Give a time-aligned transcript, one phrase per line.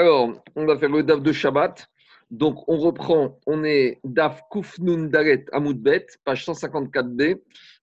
[0.00, 1.88] Alors, on va faire le DAF de Shabbat.
[2.30, 7.40] Donc, on reprend, on est DAF Kufnun Daret Amoudbet, page 154b,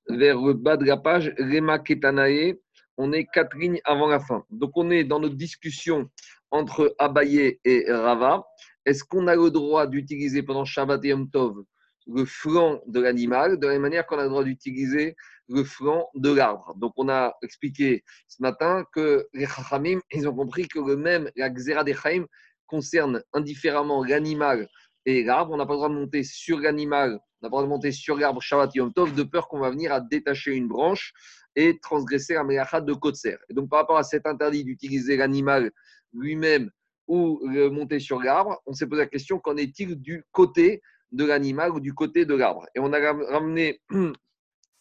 [0.08, 2.54] vers le bas de la page, Rema Ketanae.
[2.96, 4.46] On est quatre lignes avant la fin.
[4.50, 6.10] Donc, on est dans notre discussion
[6.52, 8.46] entre Abaye et Rava.
[8.86, 11.66] Est-ce qu'on a le droit d'utiliser pendant Shabbat et Yom Tov
[12.08, 15.16] le flanc de l'animal, de la même manière qu'on a le droit d'utiliser
[15.48, 16.74] le flanc de l'arbre.
[16.78, 21.30] Donc, on a expliqué ce matin que les Chachamim, ils ont compris que le même,
[21.36, 22.26] la Xéra des Chaim,
[22.68, 24.68] concerne indifféremment l'animal
[25.06, 25.54] et l'arbre.
[25.54, 27.68] On n'a pas le droit de monter sur l'animal, on n'a pas le droit de
[27.68, 31.14] monter sur l'arbre Shabbat Yom Tov, de peur qu'on va venir à détacher une branche
[31.56, 33.38] et transgresser la Melacha de Kotser.
[33.50, 35.72] Et donc, par rapport à cet interdit d'utiliser l'animal
[36.14, 36.72] lui-même
[37.08, 41.24] ou le monter sur l'arbre, on s'est posé la question qu'en est-il du côté de
[41.24, 42.66] l'animal ou du côté de l'arbre?
[42.74, 43.00] Et on a
[43.32, 43.80] ramené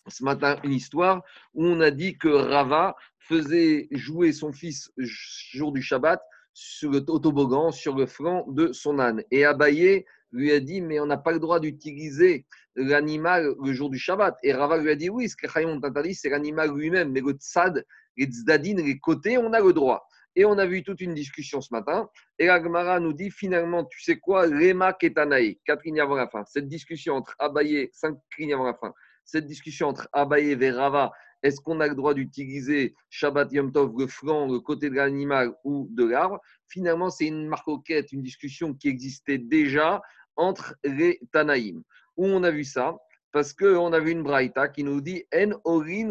[0.08, 1.22] ce matin une histoire
[1.54, 6.20] où on a dit que Rava faisait jouer son fils jour du Shabbat
[6.52, 9.22] sur le toboggan, sur le flanc de son âne.
[9.30, 13.90] Et Abaye lui a dit, mais on n'a pas le droit d'utiliser l'animal le jour
[13.90, 14.36] du Shabbat.
[14.42, 17.32] Et Rava lui a dit, oui, ce que Chayon interdit, c'est l'animal lui-même, mais le
[17.32, 17.84] tzad,
[18.16, 20.06] les tzadines, les côtés, on a le droit.
[20.36, 22.08] Et on a vu toute une discussion ce matin.
[22.40, 26.44] Et Agmara nous dit finalement, tu sais quoi, Rema Ketanaï, quatre lignes avant la fin.
[26.44, 28.92] Cette discussion entre Abaye, cinq lignes avant la fin,
[29.24, 33.92] cette discussion entre Abaye et Rava, est-ce qu'on a le droit d'utiliser Shabbat Yom Tov,
[33.98, 36.40] le flanc, le côté de l'animal ou de l'arbre?
[36.68, 40.00] Finalement, c'est une marcoquette, une discussion qui existait déjà
[40.36, 41.82] entre les Tanaïm.
[42.16, 42.96] Où on a vu ça?
[43.30, 46.08] Parce qu'on a vu une braïta qui nous dit En orin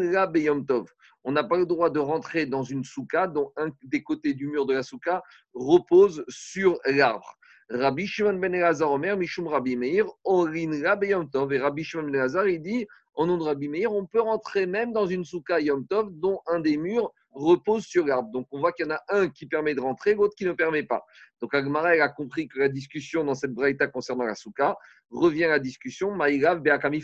[1.23, 4.47] on n'a pas le droit de rentrer dans une souka dont un des côtés du
[4.47, 7.37] mur de la souka repose sur l'arbre.
[7.73, 11.51] Rabbi Shimon ben Elazar Omer, Mishum Rabbi Meir, Orin Rabbi Yom Tov.
[11.53, 14.67] Et Rabbi Shimon ben Elazar, il dit, au nom de Rabbi Meir, on peut rentrer
[14.67, 18.31] même dans une souka Yom Tov dont un des murs repose sur l'arbre.
[18.31, 20.51] Donc on voit qu'il y en a un qui permet de rentrer, l'autre qui ne
[20.51, 21.03] permet pas.
[21.41, 24.77] Donc Agmara a compris que la discussion dans cette braïta concernant la souka
[25.09, 27.03] revient à la discussion Maïgav Beakami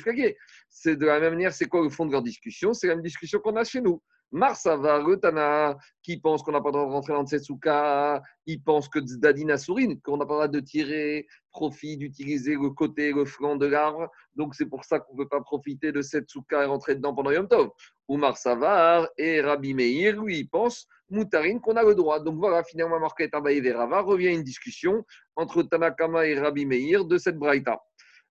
[0.69, 2.73] C'est de la même manière, c'est quoi le fond de leur discussion?
[2.73, 4.01] C'est la même discussion qu'on a chez nous.
[4.31, 8.61] Marsava, Retana, qui pense qu'on n'a pas le droit de rentrer dans cette souka, il
[8.61, 13.11] pense que Zdadina Sourine, qu'on n'a pas le droit de tirer profit, d'utiliser le côté,
[13.11, 14.07] le flanc de l'arbre.
[14.35, 17.15] Donc c'est pour ça qu'on ne peut pas profiter de cette souka et rentrer dedans
[17.15, 17.69] pendant Yom Tov.
[18.07, 22.19] Oumar Savar et Rabbi Meir, lui, il pense, Moutarine, qu'on a le droit.
[22.19, 25.03] Donc voilà, finalement, Marquette Abaye Verava revient une discussion
[25.35, 27.81] entre Tanakama et Rabbi Meir de cette braïta.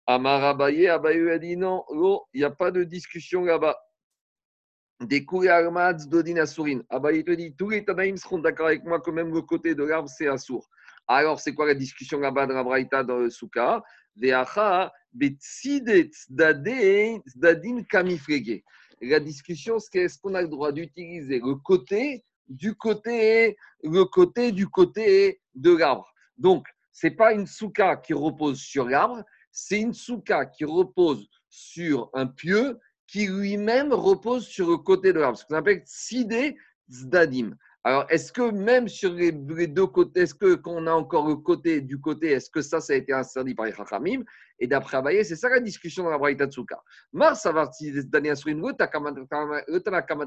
[0.05, 1.83] Amar Abaye, Abaye a dit non,
[2.33, 3.77] il n'y a pas de discussion là-bas.
[4.99, 6.81] Des Armads d'Odin Asourin.
[6.89, 9.83] Abaye te dit tous les Tanaïm seront d'accord avec moi que même le côté de
[9.83, 10.67] l'arbre, c'est Assour.
[11.07, 13.83] Alors, c'est quoi la discussion là-bas de la braïta dans le Souka?
[14.19, 14.45] La
[19.19, 24.67] discussion, c'est est-ce qu'on a le droit d'utiliser le côté du côté, le côté du
[24.67, 26.11] côté de l'arbre?
[26.39, 31.29] Donc, ce n'est pas une souka qui repose sur l'arbre, c'est une souka qui repose
[31.47, 35.37] sur un pieu qui lui-même repose sur le côté de l'arbre.
[35.37, 36.57] Ce qu'on appelle sidé
[36.91, 37.55] zdadim.
[37.83, 41.79] Alors, est-ce que même sur les, deux côtés, est-ce que qu'on a encore le côté
[41.79, 44.23] du côté, est-ce que ça, ça a été interdit par les Chachamim?
[44.59, 46.83] Et d'après Abaye, c'est ça la discussion dans la Braïta Tsuka.
[47.13, 47.51] Mars, de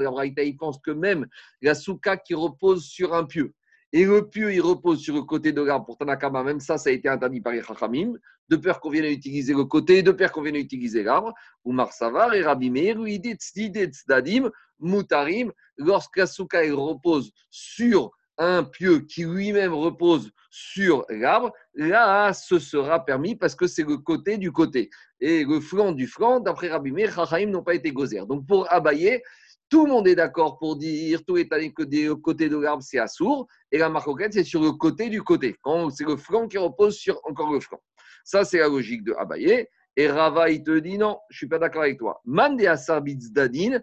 [0.05, 1.27] la Braïta, il pense que même
[1.61, 3.53] la Souka qui repose sur un pieu,
[3.93, 6.91] et le pieu, il repose sur le côté de l'arbre pour Tanakama, même ça, ça
[6.91, 8.13] a été interdit par les Chachamim,
[8.49, 11.35] de peur qu'on vienne utiliser le côté, de peur qu'on vienne utiliser l'arbre.
[11.65, 19.25] Ou Marsavar et Rabbi Meir, Tzdadim, Mutarim, lorsque la souka repose sur un pieu qui
[19.25, 24.89] lui-même repose sur l'arbre, là, ce sera permis parce que c'est le côté du côté.
[25.21, 28.25] Et le flanc du flanc, d'après Rabbi Meir, Chachaim n'ont pas été gozer.
[28.27, 29.23] Donc pour abayer,
[29.71, 32.99] tout le monde est d'accord pour dire, tout est allé que côté de l'arbre, c'est
[32.99, 35.57] assourd, et la marcoquette, c'est sur le côté du côté.
[35.97, 37.81] C'est le flanc qui repose sur encore le flanc.
[38.25, 39.67] Ça, c'est la logique de Abaye.
[39.97, 42.21] Et Rava, il te dit non, je ne suis pas d'accord avec toi.
[42.25, 43.81] Mande asar bitzdadin.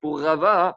[0.00, 0.76] Pour Rava,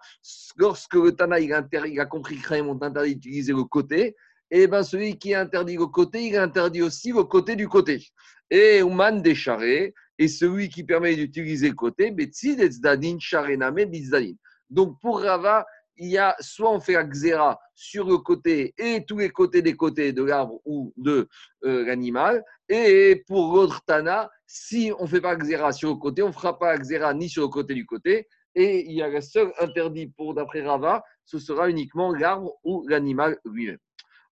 [0.57, 4.15] lorsque le Tana il a, compris que ont interdit d'utiliser le côté,
[4.50, 8.07] et eh ben celui qui interdit le côté, il interdit aussi le côté du côté.
[8.50, 14.35] Et Ouman décharé, et celui qui permet d'utiliser côté, bitzdadin, charename bitzdadin.
[14.69, 15.65] Donc pour Rava,
[15.97, 19.75] il y a soit on fait la sur le côté et tous les côtés des
[19.75, 21.27] côtés de l'arbre ou de
[21.63, 22.43] euh, l'animal.
[22.69, 26.33] Et pour l'autre Tana, si on ne fait pas xéra sur le côté, on ne
[26.33, 28.27] fera pas xéra ni sur le côté du côté.
[28.55, 32.87] Et il y a le seul interdit pour d'après Rava, ce sera uniquement l'arbre ou
[32.87, 33.77] l'animal lui-même.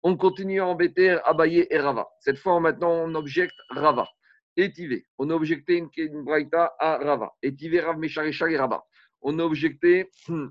[0.03, 2.07] On continue à embêter Abaye et Rava.
[2.19, 4.07] Cette fois, maintenant, on objecte Rava.
[4.55, 5.05] Étivé.
[5.17, 7.33] On a objecté une, braïta à Rava.
[7.43, 8.83] Rav, et Rava.
[9.21, 10.09] On a objecté.
[10.27, 10.47] Hmm,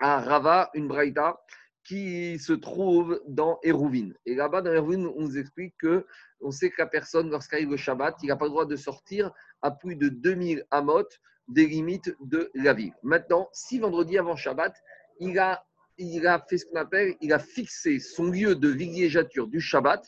[0.00, 1.40] à Rava, une braïta,
[1.84, 4.10] qui se trouve dans Hérouvin.
[4.26, 6.06] Et là-bas, dans Hérouvin, on nous explique que
[6.40, 9.30] on sait que la personne, lorsqu'arrive le Shabbat, il n'a pas le droit de sortir
[9.62, 11.06] à plus de 2000 amot
[11.48, 12.94] des limites de la ville.
[13.02, 14.74] Maintenant, si vendredi avant Shabbat,
[15.20, 15.64] il a,
[15.98, 20.04] il a fait ce qu'on appelle, il a fixé son lieu de villégiature du Shabbat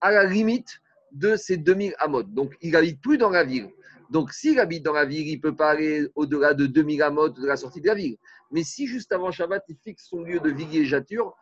[0.00, 0.80] à la limite
[1.12, 2.22] de ces 2000 amot.
[2.22, 3.70] Donc, il n'habite plus dans la ville.
[4.10, 7.28] Donc, s'il habite dans la ville, il ne peut pas aller au-delà de 2000 amot
[7.28, 8.16] de la sortie de la ville.
[8.50, 11.36] Mais si juste avant Shabbat, il fixe son lieu de villégiature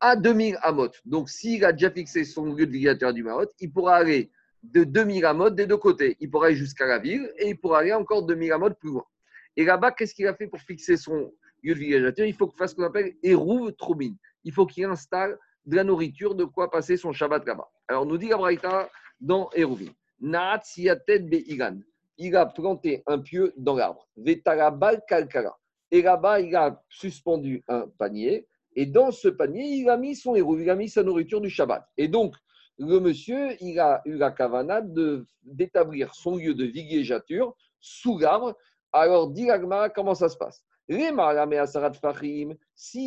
[0.00, 3.72] à 2000 amot, donc s'il a déjà fixé son lieu de villégiature du Maroc, il
[3.72, 4.30] pourra aller
[4.62, 6.16] de 2000 amot des deux côtés.
[6.20, 9.04] Il pourra aller jusqu'à la ville et il pourra aller encore 2000 amot plus loin.
[9.56, 11.32] Et là-bas, qu'est-ce qu'il a fait pour fixer son
[11.62, 12.26] lieu de villégiature?
[12.26, 14.14] Il faut qu'il fasse ce qu'on appelle Erouv Troubin.
[14.44, 17.70] Il faut qu'il installe de la nourriture, de quoi passer son Shabbat là-bas.
[17.88, 18.90] Alors, nous dit Gabraïta
[19.24, 19.90] dans Erouvin.
[20.20, 20.62] Naat
[21.06, 21.78] Beigan.
[22.18, 24.06] Il a planté un pieu dans l'arbre.
[24.16, 25.58] Vetarabal Kalkara.
[25.90, 28.46] Et là-bas, il a suspendu un panier.
[28.76, 31.50] Et dans ce panier, il a mis son héros, il a mis sa nourriture du
[31.50, 31.86] Shabbat.
[31.96, 32.34] Et donc,
[32.78, 34.82] le monsieur, il a eu la cavana
[35.44, 38.56] d'établir son lieu de villégiature sous l'arbre.
[38.92, 39.48] Alors, dit
[39.94, 40.64] comment ça se passe?
[40.88, 41.14] Si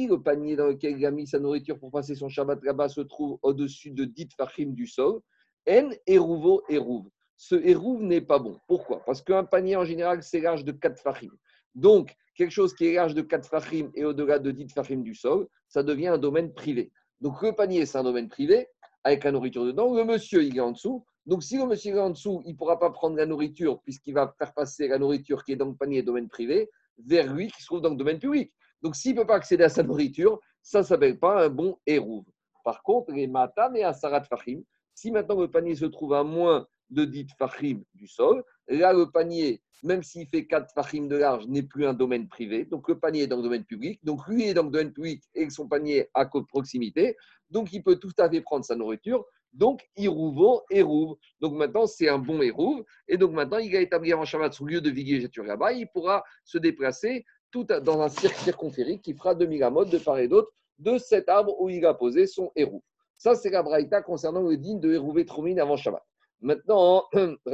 [0.07, 3.01] le panier dans lequel il a mis sa nourriture pour passer son Shabbat là-bas se
[3.01, 5.21] trouve au-dessus de dit fachim du sol,
[5.67, 7.05] en eruvo eruv.
[7.35, 8.59] Ce eruv n'est pas bon.
[8.67, 9.03] Pourquoi?
[9.05, 11.31] Parce qu'un panier en général, c'est large de 4 fachim.
[11.75, 15.13] Donc, quelque chose qui est large de 4 fachim et au-delà de 10 fachim du
[15.13, 16.91] sol, ça devient un domaine privé.
[17.21, 18.67] Donc, le panier, c'est un domaine privé
[19.03, 19.93] avec la nourriture dedans.
[19.93, 21.05] Le monsieur, il est en dessous.
[21.25, 24.13] Donc, si le monsieur est en dessous, il ne pourra pas prendre la nourriture puisqu'il
[24.13, 26.69] va faire passer la nourriture qui est dans le panier domaine privé
[27.05, 28.51] vers lui qui se trouve dans le domaine public.
[28.81, 31.77] Donc, s'il ne peut pas accéder à sa nourriture, ça ne s'appelle pas un bon
[31.85, 32.25] hérouve.
[32.63, 34.61] Par contre, les matam et asarat fachim,
[34.97, 39.11] si maintenant le panier se trouve à moins de 10 fachim du sol, là, le
[39.11, 42.65] panier, même s'il fait 4 fachim de large, n'est plus un domaine privé.
[42.65, 43.99] Donc, le panier est dans le domaine public.
[44.03, 47.15] Donc, lui est dans le domaine public et son panier à proximité.
[47.51, 49.23] Donc, il peut tout à fait prendre sa nourriture.
[49.53, 51.15] Donc, Irouvo, Hérouve.
[51.41, 52.83] Donc maintenant, c'est un bon Hérouve.
[53.07, 55.73] Et donc maintenant, il a établi avant Shabbat son lieu de villégiature là-bas.
[55.73, 60.17] Il pourra se déplacer tout dans un cirque circonférique qui fera 2000 amotes de part
[60.17, 62.81] et d'autre de cet arbre où il a posé son Hérouve.
[63.17, 66.03] Ça, c'est la braïta concernant le digne de Hérouvé Troumine avant Shabbat.
[66.41, 67.05] Maintenant,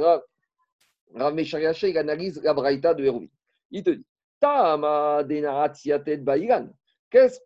[1.14, 3.30] Rav il analyse la braïta de Hérouvé.
[3.70, 4.06] Il te dit
[4.40, 5.24] Tama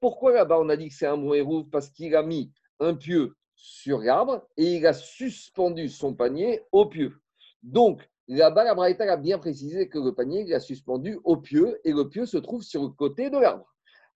[0.01, 2.95] Pourquoi là-bas on a dit que c'est un bon Hérouve Parce qu'il a mis un
[2.95, 7.21] pieu sur l'arbre et il a suspendu son panier au pieu.
[7.63, 11.81] Donc, là-bas, la Braïta a bien précisé que le panier, il a suspendu au pieu
[11.85, 13.67] et le pieu se trouve sur le côté de l'arbre.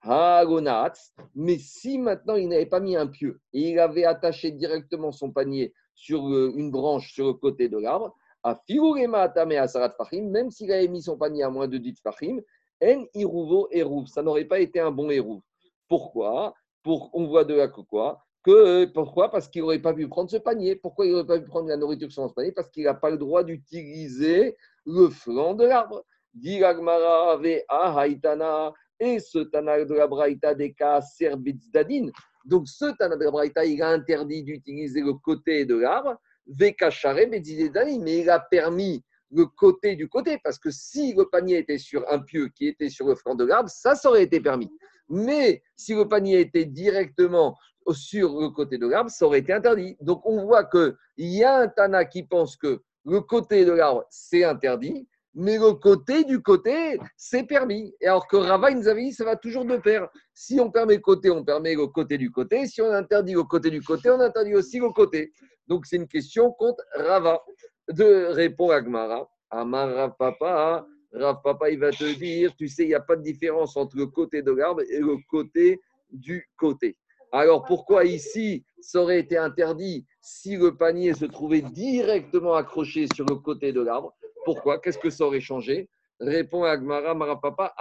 [0.04, 5.31] Mais si maintenant il n'avait pas mis un pieu et il avait attaché directement son
[5.31, 11.16] panier sur une branche sur le côté de l'arbre, à même s'il avait mis son
[11.16, 12.40] panier à moins de 10 fachim,
[12.82, 15.40] en iruvo eruv, ça n'aurait pas été un bon eruv.
[15.88, 16.54] Pourquoi?
[16.82, 18.25] Pour, On voit de là que quoi?
[18.43, 19.31] Que, pourquoi?
[19.31, 20.75] Parce qu'il n'aurait pas pu prendre ce panier.
[20.75, 22.50] Pourquoi il n'aurait pas pu prendre la nourriture sur ce panier?
[22.50, 26.02] Parce qu'il n'a pas le droit d'utiliser le flanc de l'arbre.
[29.04, 32.06] Et ce Tana de la Braïta des cas Serbitzdadin.
[32.44, 36.16] Donc ce Tana de la Braïta, il a interdit d'utiliser le côté de l'arbre.
[36.46, 42.08] Mais il a permis le côté du côté, parce que si le panier était sur
[42.12, 44.70] un pieu qui était sur le flanc de l'arbre, ça, ça aurait été permis.
[45.08, 47.56] Mais si le panier était directement
[47.90, 49.97] sur le côté de l'arbre, ça aurait été interdit.
[50.00, 54.06] Donc on voit qu'il y a un Tana qui pense que le côté de l'arbre,
[54.11, 57.95] c'est interdit, mais le côté du côté, c'est permis.
[58.01, 60.09] Et alors que Rava, il nous avait dit, ça va toujours de pair.
[60.35, 62.67] Si on permet le côté, on permet le côté du côté.
[62.67, 65.33] Si on interdit le côté du côté, on interdit aussi le côté.
[65.67, 67.41] Donc c'est une question contre Rava.
[67.89, 69.29] De répondre à Gmara.
[69.51, 73.23] Amar Papa, Rav Papa, il va te dire, tu sais, il n'y a pas de
[73.23, 76.97] différence entre le côté de l'arbre et le côté du côté.
[77.33, 83.25] Alors pourquoi ici ça aurait été interdit si le panier se trouvait directement accroché sur
[83.27, 84.80] le côté de l'arbre Pourquoi?
[84.80, 85.88] Qu'est-ce que ça aurait changé?
[86.20, 87.75] Répond Agmara Marapapa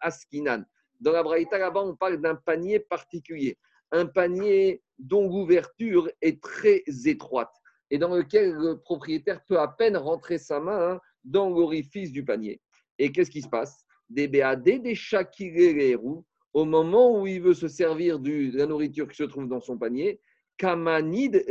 [0.00, 0.64] Askinan.
[1.00, 3.58] Dans la Braïta, là-bas, on parle d'un panier particulier.
[3.90, 7.52] Un panier dont l'ouverture est très étroite
[7.90, 12.24] et dans lequel le propriétaire peut à peine rentrer sa main hein, dans l'orifice du
[12.24, 12.60] panier.
[12.98, 13.84] Et qu'est-ce qui se passe?
[14.08, 15.96] Des BAD, des
[16.52, 19.78] au moment où il veut se servir de la nourriture qui se trouve dans son
[19.78, 20.20] panier,
[20.56, 21.44] Kamanid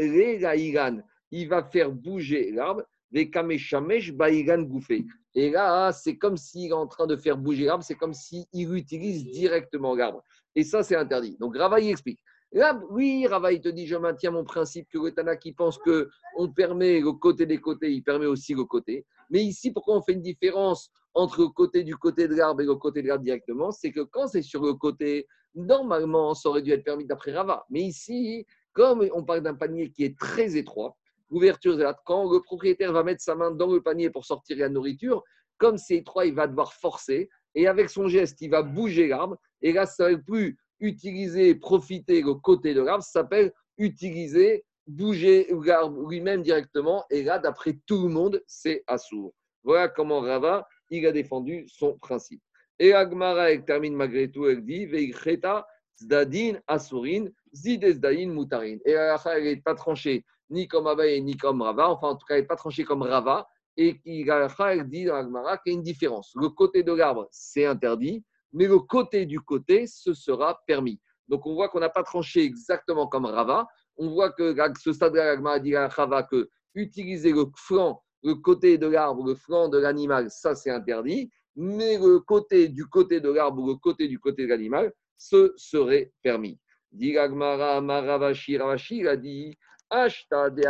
[1.31, 5.05] il va faire bouger l'arbre, les Kameshamesh Baigan Gouffé.
[5.35, 8.45] Et là, c'est comme s'il est en train de faire bouger l'arbre, c'est comme s'il
[8.53, 10.23] utilise directement l'arbre.
[10.55, 11.37] Et ça, c'est interdit.
[11.39, 12.19] Donc, Rava, il explique.
[12.51, 15.77] Là, oui, Rava, il te dit, je maintiens mon principe que le Tana qui pense
[15.77, 19.05] qu'on permet le côté des côtés, il permet aussi le côté.
[19.29, 22.65] Mais ici, pourquoi on fait une différence entre le côté du côté de l'arbre et
[22.65, 23.71] le côté de l'arbre directement?
[23.71, 27.65] C'est que quand c'est sur le côté, Normalement, ça aurait dû être permis d'après Rava.
[27.69, 30.95] Mais ici, comme on parle d'un panier qui est très étroit,
[31.29, 34.57] l'ouverture de là, quand le propriétaire va mettre sa main dans le panier pour sortir
[34.57, 35.23] la nourriture,
[35.57, 37.29] comme c'est étroit, il va devoir forcer.
[37.55, 39.37] Et avec son geste, il va bouger l'arbre.
[39.61, 43.03] Et là, ça ne plus utiliser, profiter le côté de l'arbre.
[43.03, 47.05] Ça s'appelle utiliser, bouger l'arbre lui-même directement.
[47.09, 49.33] Et là, d'après tout le monde, c'est assourd.
[49.63, 52.41] Voilà comment Rava, il a défendu son principe.
[52.79, 55.67] Et Agmara, elle termine malgré tout, elle dit Veicheta,
[56.01, 58.77] Zdadin, Asurin, Zidesdain, Mutarin.
[58.85, 61.89] Et elle n'est pas tranchée ni comme Abaye ni comme Rava.
[61.89, 63.47] Enfin, en tout cas, elle n'est pas tranchée comme Rava.
[63.77, 66.31] Et elle dit dans Agmara qu'il y a une différence.
[66.35, 70.99] Le côté de l'arbre, c'est interdit, mais le côté du côté, ce sera permis.
[71.29, 73.67] Donc, on voit qu'on n'a pas tranché exactement comme Rava.
[73.97, 78.77] On voit que ce stade-là, Agmara dit à Rava que utiliser le flanc, le côté
[78.77, 83.29] de l'arbre, le flanc de l'animal, ça c'est interdit mais le côté du côté de
[83.29, 86.57] l'arbre le côté du côté de l'animal, ce serait permis.
[86.93, 89.57] Diragmara Maravashi Ravashi a dit
[89.89, 90.63] Ashta de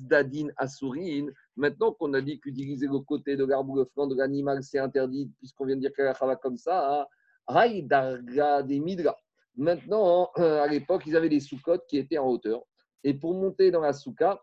[0.00, 1.28] Dadin Asurin.
[1.56, 4.78] Maintenant qu'on a dit qu'utiliser le côté de l'arbre ou le flanc de l'animal, c'est
[4.78, 7.06] interdit, puisqu'on vient de dire qu'elle a comme ça,
[7.48, 9.16] Darga des Midra.
[9.56, 12.62] Maintenant, à l'époque, ils avaient des sous-côtes qui étaient en hauteur.
[13.04, 14.42] Et pour monter dans la souka,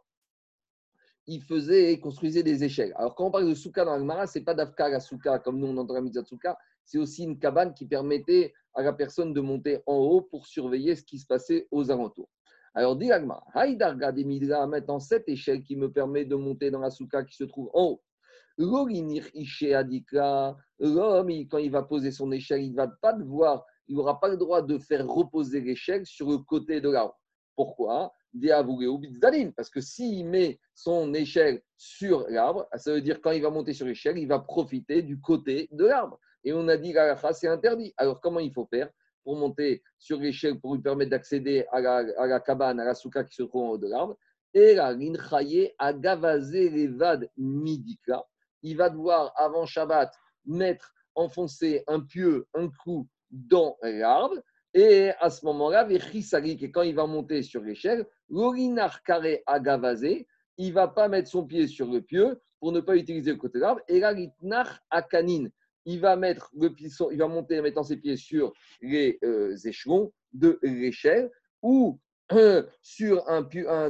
[1.28, 2.94] il faisait et construisait des échelles.
[2.98, 5.60] Alors, quand on parle de souka dans l'Agmara, ce n'est pas d'Afka la souka comme
[5.60, 9.34] nous on entend la mitzvah souka, c'est aussi une cabane qui permettait à la personne
[9.34, 12.30] de monter en haut pour surveiller ce qui se passait aux alentours.
[12.78, 16.82] Alors, dit l'Agmara, Haïdarga des Midra, maintenant cette échelle qui me permet de monter dans
[16.82, 18.02] la souka qui se trouve en haut.
[18.58, 18.92] L'homme,
[21.50, 24.36] quand il va poser son échelle, il ne va pas devoir, il n'aura pas le
[24.36, 27.18] droit de faire reposer l'échelle sur le côté de l'arbre.
[27.56, 28.14] Pourquoi?
[29.56, 33.72] Parce que s'il met son échelle sur l'arbre, ça veut dire quand il va monter
[33.74, 36.20] sur l'échelle, il va profiter du côté de l'arbre.
[36.44, 37.00] Et on a dit que
[37.32, 37.94] c'est interdit.
[37.96, 38.90] Alors comment il faut faire?
[39.26, 43.36] Pour monter sur l'échelle pour lui permettre d'accéder à la, cabane, à la souka qui
[43.36, 44.16] se trouve en haut de l'arbre
[44.54, 48.24] Et la l'inchaye a gavazé levad midika.
[48.62, 50.14] Il va devoir, avant Shabbat,
[50.46, 54.42] mettre, enfoncer un pieu, un clou dans l'arbre
[54.76, 60.28] et à ce moment-là, et quand il va monter sur l'échelle, l'orinar carré agavazé,
[60.58, 63.38] il ne va pas mettre son pied sur le pieu pour ne pas utiliser le
[63.38, 63.80] côté d'arbre.
[63.88, 65.48] Et l'itnar akanin,
[65.86, 71.32] il va mettre le monter en mettant ses pieds sur les euh, échelons de l'échelle
[71.62, 72.00] ou
[72.82, 73.48] sur un,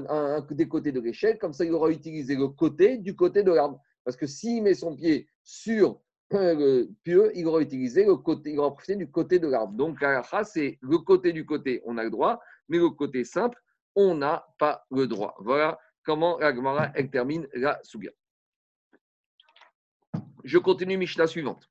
[0.10, 1.38] un, des côtés de l'échelle.
[1.38, 3.80] Comme ça, il aura utilisé le côté du côté de l'arbre.
[4.04, 8.60] Parce que s'il met son pied sur le pieux, il aura utilisé le côté, il
[8.60, 9.74] aura profité du côté de l'arbre.
[9.74, 10.00] Donc,
[10.44, 13.58] c'est le côté du côté, on a le droit, mais le côté simple,
[13.96, 15.36] on n'a pas le droit.
[15.40, 18.12] Voilà comment la Gemara, elle termine la Suga.
[20.44, 21.70] Je continue Mishnah suivante.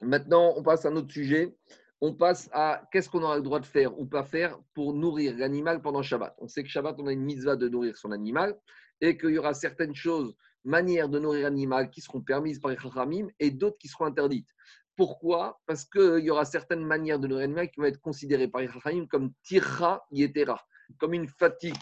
[0.00, 1.54] Maintenant, on passe à un autre sujet.
[2.00, 5.36] On passe à qu'est-ce qu'on aura le droit de faire ou pas faire pour nourrir
[5.36, 6.34] l'animal pendant Shabbat.
[6.38, 8.58] On sait que Shabbat, on a une mitzvah de nourrir son animal
[9.02, 12.78] et qu'il y aura certaines choses manières de nourrir l'animal qui seront permises par les
[12.78, 14.48] Chachamim et d'autres qui seront interdites.
[14.96, 15.60] Pourquoi?
[15.66, 18.68] Parce qu'il y aura certaines manières de nourrir l'animal qui vont être considérées par les
[18.68, 20.60] Chachamim comme tirra yetera,
[20.98, 21.76] comme une fatigue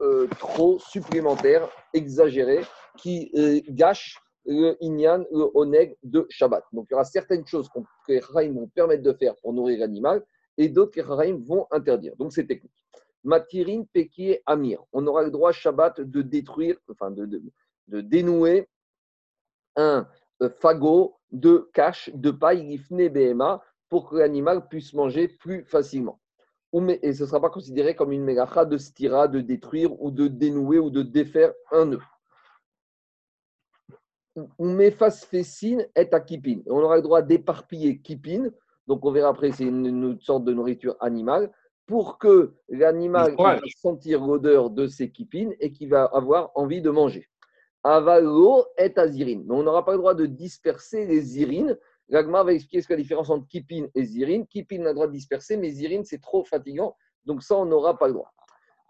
[0.00, 2.64] euh, trop supplémentaire, exagérée,
[2.96, 6.64] qui euh, gâche le inyan, le oneg de Shabbat.
[6.72, 7.80] Donc il y aura certaines choses que
[8.12, 10.24] les Chachamim vont permettre de faire pour nourrir l'animal
[10.56, 12.14] et d'autres que les vont interdire.
[12.16, 12.72] Donc c'est technique.
[13.24, 14.84] Matirin, Peki, Amir.
[14.92, 17.26] On aura le droit Shabbat de détruire, enfin de,
[17.88, 18.68] de dénouer
[19.74, 20.08] un
[20.42, 26.20] euh, fagot de cache de paille gifne BMA pour que l'animal puisse manger plus facilement.
[27.02, 30.28] Et ce ne sera pas considéré comme une mégacha de stira, de détruire ou de
[30.28, 32.02] dénouer ou de défaire un nœud.
[34.58, 36.60] Umefasfesine est à kipin.
[36.66, 38.50] On aura le droit d'éparpiller kipin.
[38.86, 41.50] Donc on verra après, c'est une, sorte de nourriture animale
[41.86, 46.90] pour que l'animal puisse sentir l'odeur de ses kipines et qu'il va avoir envie de
[46.90, 47.28] manger.
[47.84, 49.44] Avalo est azirine.
[49.46, 51.78] Mais on n'aura pas le droit de disperser les zirines.
[52.08, 54.46] L'agma va expliquer ce qu'est la différence entre kipin et zirine.
[54.46, 56.96] Kipin a le droit de disperser, mais zirine, c'est trop fatigant.
[57.24, 58.32] Donc ça, on n'aura pas le droit.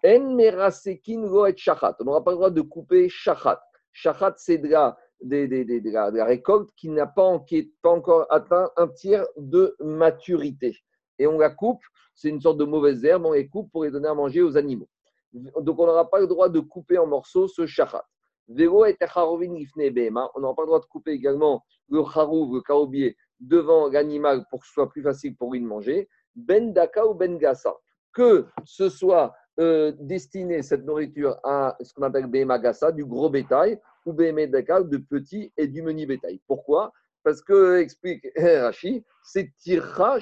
[0.04, 1.96] En merasekin lo et shachat.
[2.00, 3.60] On n'aura pas le droit de couper shachat.
[3.92, 7.40] Shachat, c'est de la, de, la, récolte qui n'a pas,
[7.85, 10.76] encore atteint un tiers de maturité.
[11.18, 11.82] Et on la coupe,
[12.14, 14.56] c'est une sorte de mauvaise herbe, on les coupe pour les donner à manger aux
[14.56, 14.88] animaux.
[15.32, 18.04] Donc on n'aura pas le droit de couper en morceaux ce shachat.
[18.49, 24.61] On n'aura pas le droit de couper également le harouv, le carobier, devant l'animal pour
[24.61, 26.08] que ce soit plus facile pour lui de manger.
[26.35, 27.75] Ben daka ou ben gassa.
[28.12, 33.30] Que ce soit euh, destiné, cette nourriture, à ce qu'on appelle bema gassa, du gros
[33.30, 36.40] bétail, ou de petit et du menu bétail.
[36.46, 36.92] Pourquoi?
[37.22, 40.18] Parce que, explique Rashi, c'est tirra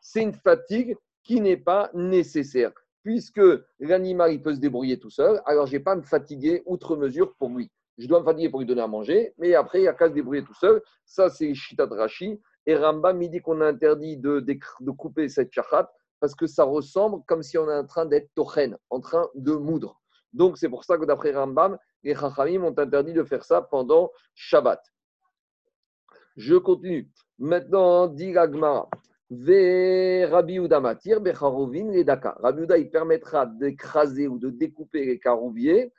[0.00, 2.72] c'est une fatigue qui n'est pas nécessaire.
[3.02, 3.40] Puisque
[3.78, 6.96] l'animal, il peut se débrouiller tout seul, alors je n'ai pas à me fatiguer outre
[6.96, 7.70] mesure pour lui.
[7.98, 10.08] Je dois me fatiguer pour lui donner à manger, mais après, il n'y a qu'à
[10.08, 10.82] se débrouiller tout seul.
[11.04, 12.40] Ça, c'est Shita Rashi.
[12.66, 16.64] Et Rambam, il dit qu'on a interdit de, de, couper cette chachat parce que ça
[16.64, 20.00] ressemble comme si on est en train d'être tochen, en train de moudre.
[20.36, 24.12] Donc, c'est pour ça que d'après Rambam, les Chachamim ont interdit de faire ça pendant
[24.34, 24.82] Shabbat.
[26.36, 27.10] Je continue.
[27.38, 28.88] Maintenant, dit Gagmara.
[29.30, 32.36] Rabbi Matir, Becharovin et Daka.
[32.40, 35.90] Rabbi il permettra d'écraser ou de découper les carouviers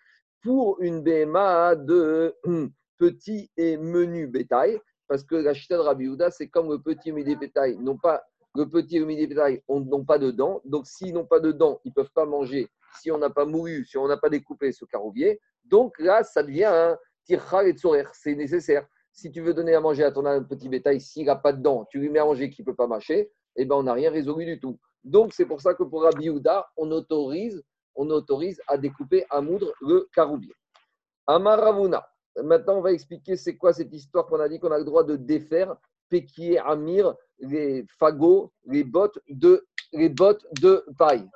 [0.43, 2.35] pour une BMA de
[2.99, 7.35] petit et menu bétail, parce que la chita de Rabbi c'est comme le petit et
[7.35, 8.23] bétail, non pas
[8.55, 11.89] le petit et bétail n'ont pas de dents, donc s'ils n'ont pas de dents, ils
[11.89, 14.85] ne peuvent pas manger si on n'a pas mouru, si on n'a pas découpé ce
[14.85, 15.39] carouvier.
[15.65, 17.75] Donc là, ça devient un tircha et
[18.13, 21.51] c'est nécessaire si tu veux donner à manger à ton petit bétail, s'il n'a pas
[21.51, 23.83] de dents, tu lui mets à manger qui ne peut pas mâcher, eh ben, on
[23.83, 24.79] n'a rien résolu du tout.
[25.03, 27.63] Donc, c'est pour ça que pour Rabbi on autorise,
[27.95, 30.53] on autorise à découper, à moudre le caroubier.
[31.25, 32.07] Amaravuna.
[32.43, 35.03] Maintenant, on va expliquer c'est quoi cette histoire qu'on a dit qu'on a le droit
[35.03, 35.75] de défaire,
[36.09, 41.27] péquier, amir, les fagots, les bottes de, les bottes de paille.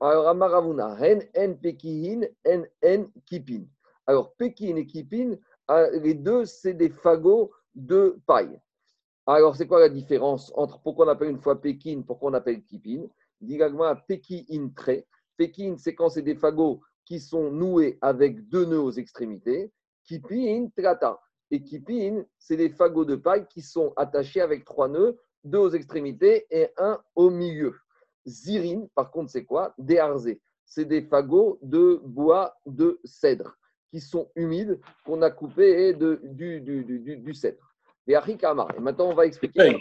[0.00, 3.64] Alors, Amaravuna, hen, en, pekihin, en, en, kipin.
[4.06, 5.36] Alors, pekin et kipin,
[5.66, 8.60] ah, les deux, c'est des fagots de paille.
[9.26, 12.62] Alors, c'est quoi la différence entre pourquoi on appelle une fois Pékin, pourquoi on appelle
[12.62, 13.06] Kipin
[13.40, 15.06] Digagma Pekin trait.
[15.36, 19.70] Pékin, c'est quand c'est des fagots qui sont noués avec deux nœuds aux extrémités.
[20.04, 21.20] Kipin trata.
[21.50, 25.70] Et Kipin, c'est des fagots de paille qui sont attachés avec trois nœuds, deux aux
[25.70, 27.74] extrémités et un au milieu.
[28.26, 29.74] Zirin, par contre, c'est quoi?
[29.78, 30.00] Des
[30.64, 33.56] C'est des fagots de bois de cèdre
[33.90, 37.74] qui sont humides, qu'on a coupés de, du, du, du, du cèdre.
[38.06, 38.14] Et
[38.80, 39.76] maintenant, on va expliquer.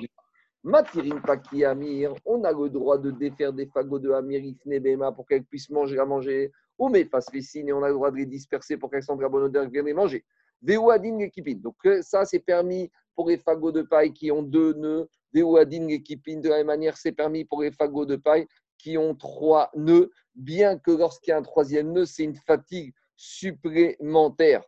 [0.64, 5.26] Matirin Paki Amir, on a le droit de défaire des fagots de Amir Bema pour
[5.26, 6.52] qu'elles puissent manger à manger.
[6.78, 9.04] Ou mais face les signes et on a le droit de les disperser pour qu'elles
[9.04, 10.26] sentent la bonne odeur et viennent les manger.
[10.62, 11.56] Veouadin Ekipin.
[11.56, 15.10] Donc euh, ça, c'est permis pour les fagots de paille qui ont deux nœuds.
[15.34, 19.16] Veouadin Ekipin, de la même manière, c'est permis pour les fagots de paille qui ont
[19.16, 24.64] trois nœuds, bien que lorsqu'il y a un troisième nœud, c'est une fatigue supplémentaire.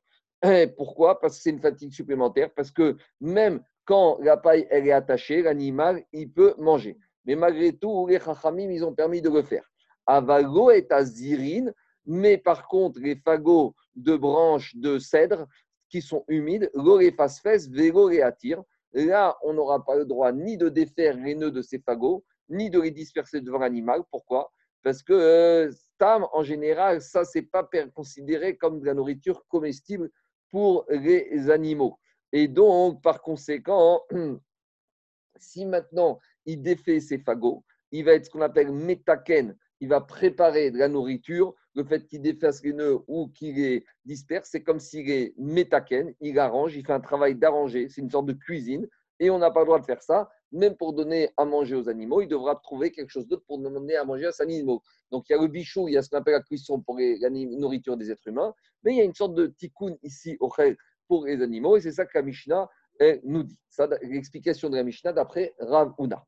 [0.75, 1.19] Pourquoi?
[1.19, 6.03] Parce que c'est une fatigue supplémentaire, parce que même quand la paille est attachée, l'animal,
[6.11, 6.97] il peut manger.
[7.25, 9.69] Mais malgré tout, les chachamim, ils ont permis de le faire.
[10.07, 11.71] Avago est à zirine,
[12.05, 15.45] mais par contre, les fagots de branches de cèdre
[15.89, 16.71] qui sont humides,
[17.41, 18.63] fesse, vélo et attire.
[18.93, 22.69] Là, on n'aura pas le droit ni de défaire les nœuds de ces fagots, ni
[22.69, 24.01] de les disperser devant l'animal.
[24.11, 24.51] Pourquoi?
[24.83, 25.71] Parce que euh,
[26.33, 30.09] en général, ça, c'est pas considéré comme de la nourriture comestible
[30.49, 31.99] pour les animaux.
[32.31, 34.01] Et donc, par conséquent,
[35.37, 40.01] si maintenant il défait ses fagots, il va être ce qu'on appelle métaken, il va
[40.01, 41.53] préparer de la nourriture.
[41.75, 46.13] Le fait qu'il défasse les nœuds ou qu'il les disperse, c'est comme s'il est métaken,
[46.19, 48.87] il arrange, il fait un travail d'arranger, c'est une sorte de cuisine.
[49.19, 51.89] Et on n'a pas le droit de faire ça même pour donner à manger aux
[51.89, 54.81] animaux, il devra trouver quelque chose d'autre pour donner à manger à ses animaux.
[55.11, 56.97] Donc il y a le bichou, il y a ce qu'on appelle la cuisson pour
[56.97, 60.49] la nourriture des êtres humains, mais il y a une sorte de tikkun ici au
[61.07, 62.69] pour les animaux, et c'est ça que la Mishnah
[63.23, 63.57] nous dit.
[64.03, 66.23] L'explication de la Mishnah d'après Rav Una.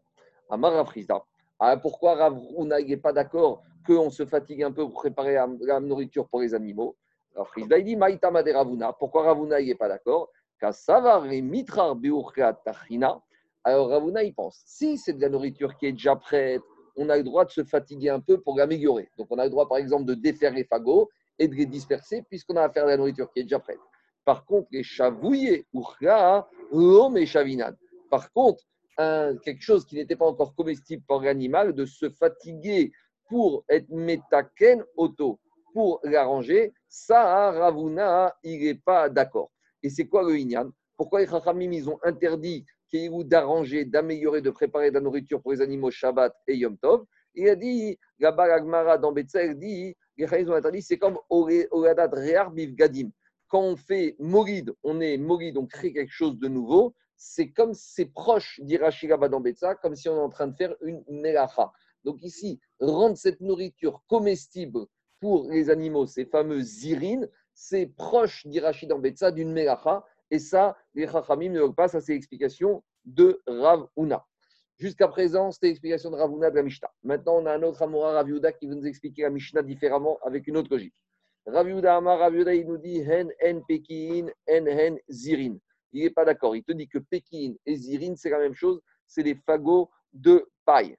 [0.50, 0.92] Amar.
[1.64, 2.42] Ah, pourquoi Rav
[2.88, 6.96] n'est pas d'accord qu'on se fatigue un peu pour préparer la nourriture pour les animaux?
[7.36, 8.94] Rav il dit Maïtama de Ravuna.
[8.94, 10.32] Pourquoi Ravuna n'est pas d'accord?
[13.64, 16.64] Alors Ravuna, il pense, si c'est de la nourriture qui est déjà prête,
[16.96, 19.12] on a le droit de se fatiguer un peu pour l'améliorer.
[19.20, 22.24] Donc on a le droit, par exemple, de défaire les fagots et de les disperser
[22.24, 23.80] puisqu'on a affaire à la nourriture qui est déjà prête.
[24.26, 25.68] Par contre, les chavouillés,
[26.72, 27.78] l'homme et chavinade.
[28.10, 28.64] Par contre,
[28.98, 32.92] quelque chose qui n'était pas encore comestible par l'animal, de se fatiguer
[33.28, 35.40] pour être métaken auto,
[35.74, 39.52] pour l'arranger, ça, Ravuna, il n'est pas d'accord.
[39.82, 40.70] Et c'est quoi le Inyan?
[40.98, 42.66] Pourquoi les Chachamim, ils ont interdit
[43.24, 47.06] d'arranger, d'améliorer, de préparer de la nourriture pour les animaux Shabbat et Yom Tov?
[47.34, 52.54] Il a dit, là-bas, Agmara dans Betzel dit, les ont interdit, c'est comme Oradat Rear
[52.54, 53.10] Gadim.
[53.48, 56.94] Quand on fait Morid, on est Morid, on crée quelque chose de nouveau.
[57.24, 61.04] C'est comme c'est proche dans Betzel, comme si on est en train de faire une
[61.08, 61.72] Melacha.
[62.04, 64.88] Donc ici, rendre cette nourriture comestible
[65.20, 70.04] pour les animaux, ces fameux zirines, c'est proche d'Irachi dans Betsa d'une Melacha.
[70.32, 71.88] Et ça, les Chachamim ne veulent pas.
[71.88, 74.26] Ça, c'est l'explication de Rav Una.
[74.80, 76.90] Jusqu'à présent, c'était l'explication de Rav Una de la Mishnah.
[77.04, 78.28] Maintenant, on a un autre Amora, Rav
[78.60, 80.96] qui veut nous expliquer la Mishnah différemment avec une autre logique.
[81.46, 85.60] Rav Amar, Rav il nous dit Hen, En, Pekin, En, Hen, Zirin.
[85.94, 86.56] Il n'est pas d'accord.
[86.56, 88.82] Il te dit que Pekin et Zirin, c'est la même chose.
[89.08, 90.96] C'est des fagots de paille.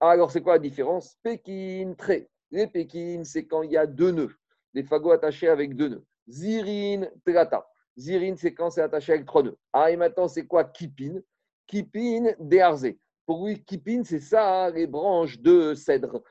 [0.00, 1.16] Alors, c'est quoi la différence?
[1.22, 2.28] Pékin, trait.
[2.50, 4.34] Les Pékin, c'est quand il y a deux nœuds,
[4.74, 6.04] des fagots attachés avec deux nœuds.
[6.28, 7.66] Zirin, trata.
[7.96, 9.56] Zirin, c'est quand c'est attaché avec trois nœuds.
[9.72, 10.64] Ah, et maintenant, c'est quoi?
[10.64, 11.20] Kipin
[11.66, 12.98] Kipin, déarzé.
[13.26, 16.22] Pour lui, Kipin, c'est ça, hein, les branches de cèdre,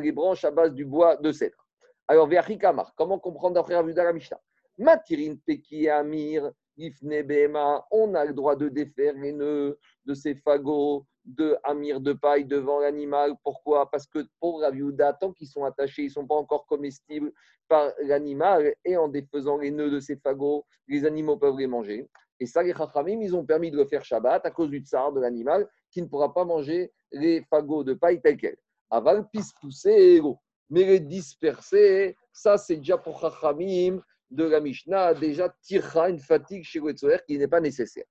[0.00, 1.66] les branches à base du bois de cèdre.
[2.08, 4.40] Alors, Kamar, comment comprendre d'après Ravuda la Mishnah?
[4.78, 6.50] Matirin Peki Amir,
[7.90, 12.44] on a le droit de défaire les nœuds de ces fagots de amir de paille
[12.44, 13.34] devant l'animal.
[13.42, 13.90] Pourquoi?
[13.90, 17.32] Parce que pour Raviouda, tant qu'ils sont attachés, ils ne sont pas encore comestibles
[17.68, 22.08] par l'animal, et en défaisant les nœuds de ces fagots, les animaux peuvent les manger.
[22.40, 25.12] Et ça, les Chachamim, ils ont permis de le faire Shabbat à cause du tsar
[25.12, 28.58] de l'animal qui ne pourra pas manger les fagots de paille tels quels.
[28.90, 30.20] Aval, pis pousser,
[30.68, 34.02] Mais les disperser, ça, c'est déjà pour Chachamim
[34.34, 36.92] de la Mishnah, déjà tirera une fatigue chez le
[37.26, 38.04] qui n'est pas nécessaire.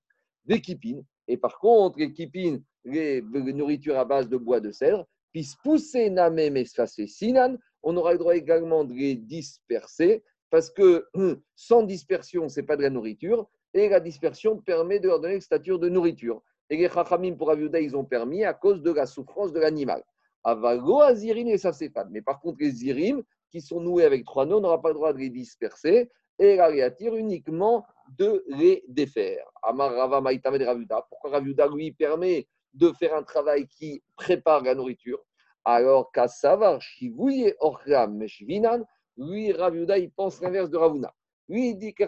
[0.45, 5.07] Des kipines, et par contre, les kipines, les, nourritures à base de bois de cèdre,
[5.31, 11.05] puis pousser namem espacé sinan, on aura le droit également de les disperser, parce que
[11.13, 15.19] hum, sans dispersion, ce n'est pas de la nourriture, et la dispersion permet de leur
[15.19, 16.41] donner une stature de nourriture.
[16.69, 20.03] Et les chachamim pour Aviuda, ils ont permis à cause de la souffrance de l'animal.
[20.43, 22.05] Avago, azirim et pas.
[22.11, 25.13] Mais par contre, les zirim, qui sont noués avec trois nœuds, n'aura pas le droit
[25.13, 27.85] de les disperser et la réattire uniquement
[28.17, 29.45] de les défaire.
[29.61, 31.05] Amar Rava de Ravuda.
[31.07, 35.23] Pourquoi Ravuda lui permet de faire un travail qui prépare la nourriture?
[35.63, 41.13] Alors qu'à savoir, lui, Ravuda, il pense l'inverse de Ravuna.
[41.47, 42.05] Lui, il dit que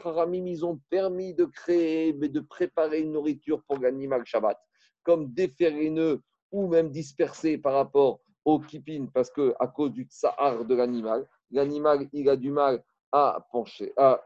[0.48, 4.58] ils ont permis de créer, mais de préparer une nourriture pour l'animal Shabbat,
[5.04, 9.92] comme défaire les nœuds ou même disperser par rapport au kipin, parce que à cause
[9.92, 14.22] du tsahar de l'animal, l'animal, il a du mal à, pencher, à,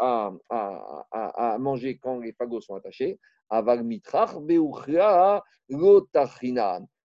[0.49, 3.19] à, à, manger quand les fagots sont attachés.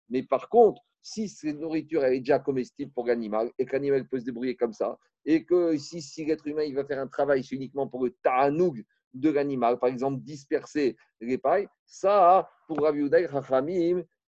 [0.09, 4.19] Mais par contre, si cette nourriture est déjà comestible pour l'animal et que l'animal peut
[4.19, 7.43] se débrouiller comme ça, et que si, si l'être humain il va faire un travail,
[7.51, 13.29] uniquement pour le ta'anoug de l'animal, par exemple disperser les pailles, ça, pour Rav Yuday,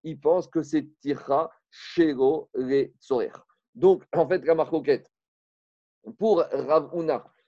[0.04, 2.94] il pense que c'est tira shero les
[3.74, 5.10] Donc, en fait, la marcoquette,
[6.18, 6.90] pour Rav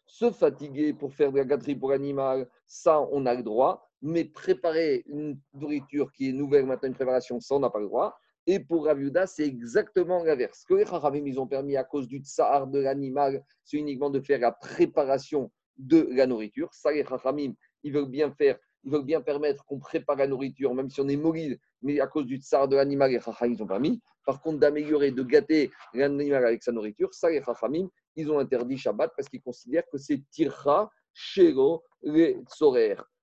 [0.07, 3.85] se fatiguer pour faire de la gâterie pour l'animal, ça, on a le droit.
[4.01, 7.87] Mais préparer une nourriture qui est nouvelle, maintenant une préparation, ça, on n'a pas le
[7.87, 8.17] droit.
[8.47, 10.61] Et pour Raviuda, c'est exactement l'inverse.
[10.61, 14.09] Ce que les Chachamim, ils ont permis à cause du tsar de l'animal, c'est uniquement
[14.09, 16.73] de faire la préparation de la nourriture.
[16.73, 20.73] Ça, les Chachamim, ils veulent bien faire, ils veulent bien permettre qu'on prépare la nourriture,
[20.75, 23.63] même si on est mobile, mais à cause du tsar de l'animal, les Chachamim, ils
[23.63, 24.01] ont permis.
[24.29, 28.77] Par contre, d'améliorer, de gâter l'animal avec sa nourriture, ça, les Chachamim, ils ont interdit
[28.77, 32.37] Shabbat parce qu'ils considèrent que c'est tircha shelo les.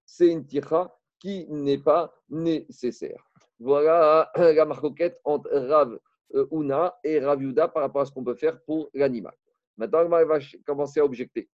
[0.03, 3.23] C'est une tircha qui n'est pas nécessaire.
[3.59, 5.99] Voilà la marcoquette entre Rav
[6.33, 9.35] euh, Una et Rav Yuda par rapport à ce qu'on peut faire pour l'animal.
[9.77, 11.47] Maintenant, on va commencer à objecter.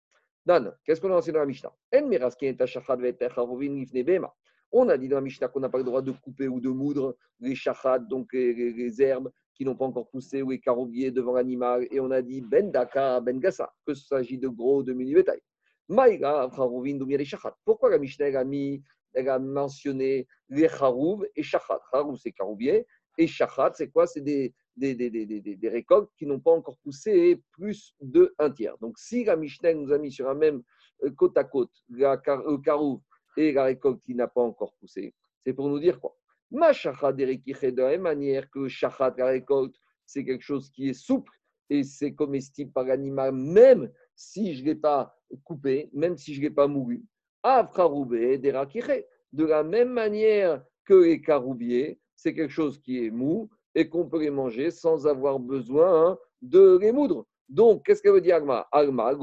[0.46, 1.74] Dan, qu'est-ce qu'on a enseigné dans la Mishnah?
[4.72, 6.70] On a dit dans la Mishnah qu'on n'a pas le droit de couper ou de
[6.70, 11.34] moudre les chachats, donc les herbes, qui n'ont pas encore poussé ou les caroubiers devant
[11.34, 11.86] l'animal.
[11.92, 15.42] Et on a dit ben daka, ben gassa, que s'agit de gros, de mini bétail.
[15.90, 16.50] Maïga,
[17.08, 17.28] les
[17.66, 18.82] Pourquoi la Mishnah a, mis,
[19.14, 21.82] elle a mentionné les charouv et shachat?
[21.92, 22.86] Charouv, c'est caroubier.
[23.18, 24.08] Et shachat, c'est quoi?
[24.08, 28.78] C'est des, des, des, des, récoltes qui n'ont pas encore poussé plus de un tiers.
[28.78, 30.62] Donc, si la Mishnah nous a mis sur un même
[31.04, 31.74] euh, côte à côte,
[32.24, 33.02] carouv
[33.40, 35.14] et la récolte qui n'a pas encore poussé,
[35.46, 36.16] c'est pour nous dire quoi.
[36.52, 39.76] Ma de la même manière que shachat, la récolte,
[40.06, 41.32] c'est quelque chose qui est souple
[41.70, 46.42] et c'est comestible par l'animal, même si je ne l'ai pas coupé, même si je
[46.42, 47.06] ne l'ai pas moulu.
[49.32, 54.10] De la même manière que les caroubiers, c'est quelque chose qui est mou et qu'on
[54.10, 57.26] peut les manger sans avoir besoin de les moudre.
[57.48, 59.14] Donc, qu'est-ce que veut dire Alma Alma,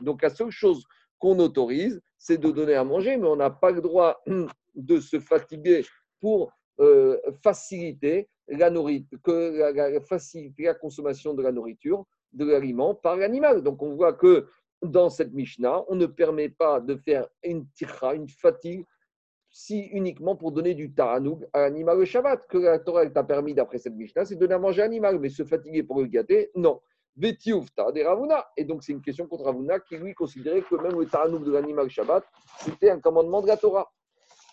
[0.00, 0.86] Donc, la seule chose
[1.18, 4.22] qu'on autorise, c'est de donner à manger, mais on n'a pas le droit
[4.74, 5.84] de se fatiguer
[6.20, 9.18] pour euh, faciliter la nourriture,
[10.08, 13.62] faciliter la consommation de la nourriture, de l'aliment par l'animal.
[13.62, 14.46] Donc on voit que
[14.82, 18.84] dans cette Mishnah, on ne permet pas de faire une tira, une fatigue,
[19.50, 22.46] si uniquement pour donner du ta'anoug à l'animal le Shabbat.
[22.48, 25.18] Que la Torah t'a permis d'après cette Mishnah, c'est de donner à manger à l'animal,
[25.20, 26.80] mais se fatiguer pour le gâter, non.
[27.16, 28.46] Vetiufta des Ravuna.
[28.56, 31.52] Et donc, c'est une question contre Ravuna qui, lui, considérait que même le ta'anoug de
[31.52, 32.24] l'animal Shabbat,
[32.58, 33.90] c'était un commandement de la Torah.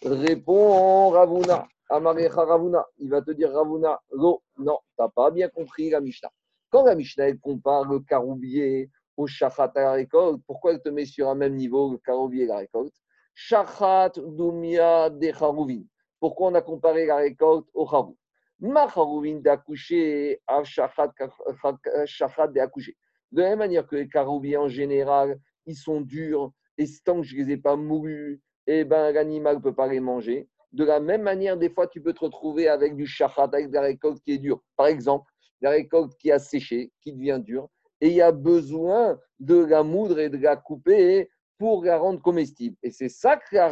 [0.03, 1.67] Répond Ravuna.
[1.89, 2.85] Amarecha Ravuna.
[2.99, 3.99] Il va te dire Ravuna.
[4.15, 6.31] Non, non, tu n'as pas bien compris la Mishnah.
[6.69, 10.89] Quand la Mishnah elle compare le caroubier au shachat à la récolte, pourquoi elle te
[10.89, 12.93] met sur un même niveau le caroubier et la récolte?
[13.33, 15.83] Shachat dumia de
[16.19, 18.17] Pourquoi on a comparé la récolte au charou
[18.61, 22.95] D'accoucher, Shachat d'accoucher.
[23.31, 27.27] De la même manière que les caroubiers en général, ils sont durs, et tant que
[27.27, 30.47] je ne les ai pas moulus, eh ben, l'animal ne peut pas les manger.
[30.73, 33.73] De la même manière, des fois, tu peux te retrouver avec du shachat, avec de
[33.73, 34.61] la récolte qui est dure.
[34.77, 37.67] Par exemple, la récolte qui a séché, qui devient dure,
[37.99, 42.21] et il y a besoin de la moudre et de la couper pour la rendre
[42.21, 42.75] comestible.
[42.81, 43.71] Et c'est ça que la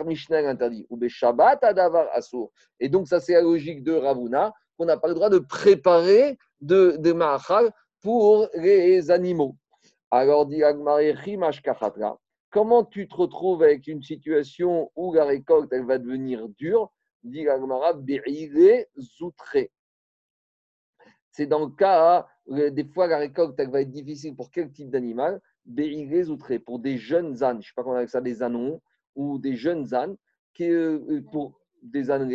[0.50, 0.86] interdit.
[0.90, 2.52] Ou Shabbat adavar asur.
[2.80, 6.38] Et donc, ça, c'est la logique de Ravuna, qu'on n'a pas le droit de préparer
[6.62, 7.14] de, de
[8.02, 9.58] pour les animaux.
[10.10, 10.62] Alors, dit
[12.50, 16.92] comment tu te retrouves avec une situation où la récolte va devenir dure?
[17.24, 17.46] Dit
[18.98, 19.72] zoutré.
[21.32, 24.90] C'est dans le cas, euh, des fois, la récolte va être difficile pour quel type
[24.90, 25.42] d'animal?
[26.66, 28.82] Pour des jeunes ânes, je ne sais pas comment on appelle ça, des anons,
[29.16, 30.16] ou des jeunes ânes,
[30.54, 32.32] qui, euh, euh, pour des ânes,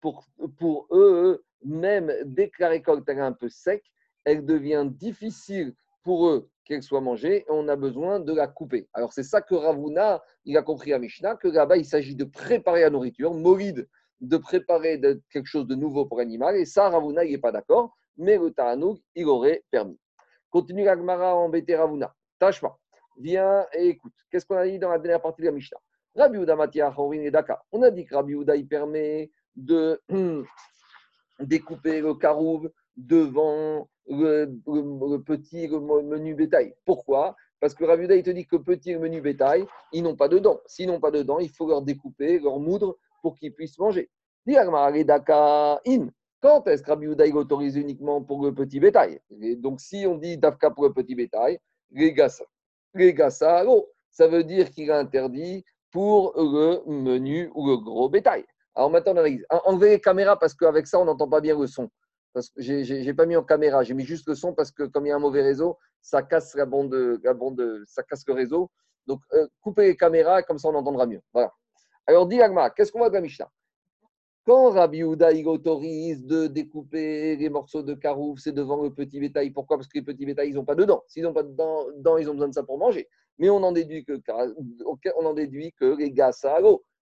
[0.00, 0.26] pour,
[0.58, 3.84] pour eux, même dès que la récolte est un peu sec,
[4.24, 8.88] elle devient difficile pour eux qu'elle soit mangée et on a besoin de la couper.
[8.92, 12.24] Alors c'est ça que Ravuna, il a compris à Mishnah, que là-bas il s'agit de
[12.24, 13.88] préparer la nourriture, molide,
[14.20, 16.56] de préparer quelque chose de nouveau pour l'animal.
[16.56, 19.98] Et ça, Ravuna, il n'est pas d'accord, mais le Taranouk, il aurait permis.
[20.50, 22.14] Continue l'Agmara à embêter Ravuna.
[22.38, 22.78] Tâche pas.
[23.18, 24.12] Viens et écoute.
[24.30, 25.78] Qu'est-ce qu'on a dit dans la dernière partie de la Mishnah?
[26.14, 27.62] Rabbi Uda Matia et Daka.
[27.72, 30.00] On a dit que Rabbi Uda, il permet de
[31.40, 36.74] découper le carouve devant le, petit menu bétail.
[36.84, 37.36] Pourquoi?
[37.60, 40.38] Parce que Ravuda, il te dit que petit et menu bétail, ils n'ont pas de
[40.38, 40.60] dents.
[40.66, 44.10] S'ils n'ont pas de dents, il faut leur découper, leur moudre pour qu'ils puissent manger.
[46.40, 49.20] Quand est-ce que Rabbi il autorise uniquement pour le petit bétail?
[49.56, 51.58] Donc, si on dit Dafka pour le petit bétail,
[51.90, 52.44] les gassa,
[54.10, 58.44] ça veut dire qu'il a interdit pour le menu ou le gros bétail.
[58.78, 59.44] Alors maintenant, on analyse.
[59.50, 61.90] Enlevez les caméras parce qu'avec ça, on n'entend pas bien le son.
[62.32, 65.04] Parce que j'ai pas mis en caméra, j'ai mis juste le son parce que comme
[65.04, 67.18] il y a un mauvais réseau, ça casse la bande,
[67.86, 68.70] ça casse le réseau.
[69.08, 71.20] Donc euh, coupez les caméras, comme ça on entendra mieux.
[71.32, 71.52] Voilà.
[72.06, 73.50] Alors dit Agma, qu'est-ce qu'on voit de la Mishnah?
[74.46, 79.18] Quand Rabbi Houda il autorise de découper les morceaux de carouf, c'est devant le petit
[79.18, 79.50] bétail.
[79.50, 79.76] Pourquoi?
[79.76, 81.02] Parce que les petits bétails, ils n'ont pas de dents.
[81.08, 83.08] S'ils n'ont pas de dents, ils ont besoin de ça pour manger.
[83.38, 84.20] Mais on en déduit que,
[85.16, 86.60] on en déduit que les gars, ça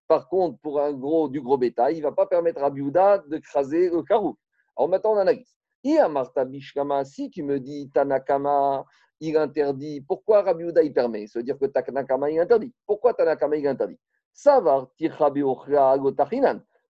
[0.08, 3.18] Par contre, pour un gros, du gros bétail, il ne va pas permettre à Biouda
[3.18, 4.36] de craser le carouf.
[4.76, 5.56] Alors maintenant, on analyse.
[5.84, 8.84] Et à Marta Bishkama, si tu me dis Tanakama,
[9.20, 11.26] il interdit, pourquoi Rabbi Uda il permet?
[11.26, 12.72] Ça veut dire que Tanakama il interdit.
[12.86, 13.98] Pourquoi Tanakama il interdit?
[14.32, 14.88] Savar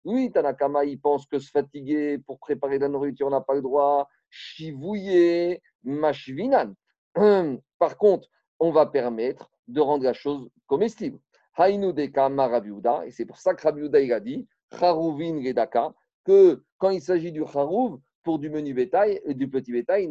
[0.05, 3.63] Oui, Tanakama il pense que se fatiguer pour préparer la nourriture, on n'a pas le
[3.63, 4.09] droit.
[4.31, 6.75] Shivouye, mashvinan.
[7.79, 11.19] Par contre, on va permettre de rendre la chose comestible.
[11.59, 15.93] Et c'est pour ça que Rabbi il a dit, Haruvin Redaka,
[16.25, 20.09] que quand il s'agit du harouv, pour du menu bétail et du petit bétail,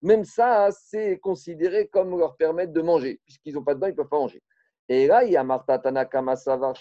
[0.00, 3.90] même ça, c'est considéré comme leur permettre de manger, puisqu'ils n'ont pas de dents, ils
[3.90, 4.42] ne peuvent pas manger.
[4.90, 6.74] Et là, il y a Marta Tanakama Savar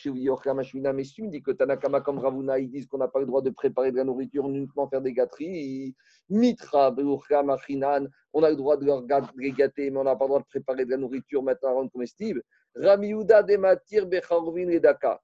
[0.56, 3.42] Mashvina, mais si dit que Tanakama comme Ravuna, ils disent qu'on n'a pas le droit
[3.42, 5.94] de préparer de la nourriture, uniquement faire des gâteries.
[6.30, 6.96] Mitra,
[8.34, 10.86] on a le droit de leur gâter, mais on n'a pas le droit de préparer
[10.86, 12.42] de la nourriture maintenant à rendre comestible.
[12.76, 15.20] Ramiuda Dematir Becharvin et Daka.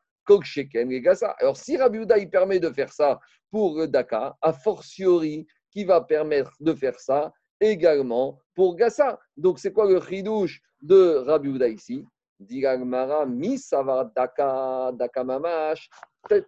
[1.39, 3.19] Alors, si Rabbi il permet de faire ça
[3.51, 9.19] pour Daka, a fortiori, qui va permettre de faire ça également pour Gassa.
[9.35, 12.05] Donc, c'est quoi le chidouche de Rabbi Uda ici?
[12.39, 15.89] Diragmara, mi savar Daka, Daka mamash.
[16.27, 16.47] Peut-être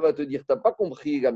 [0.00, 1.32] va te dire, tu pas compris la.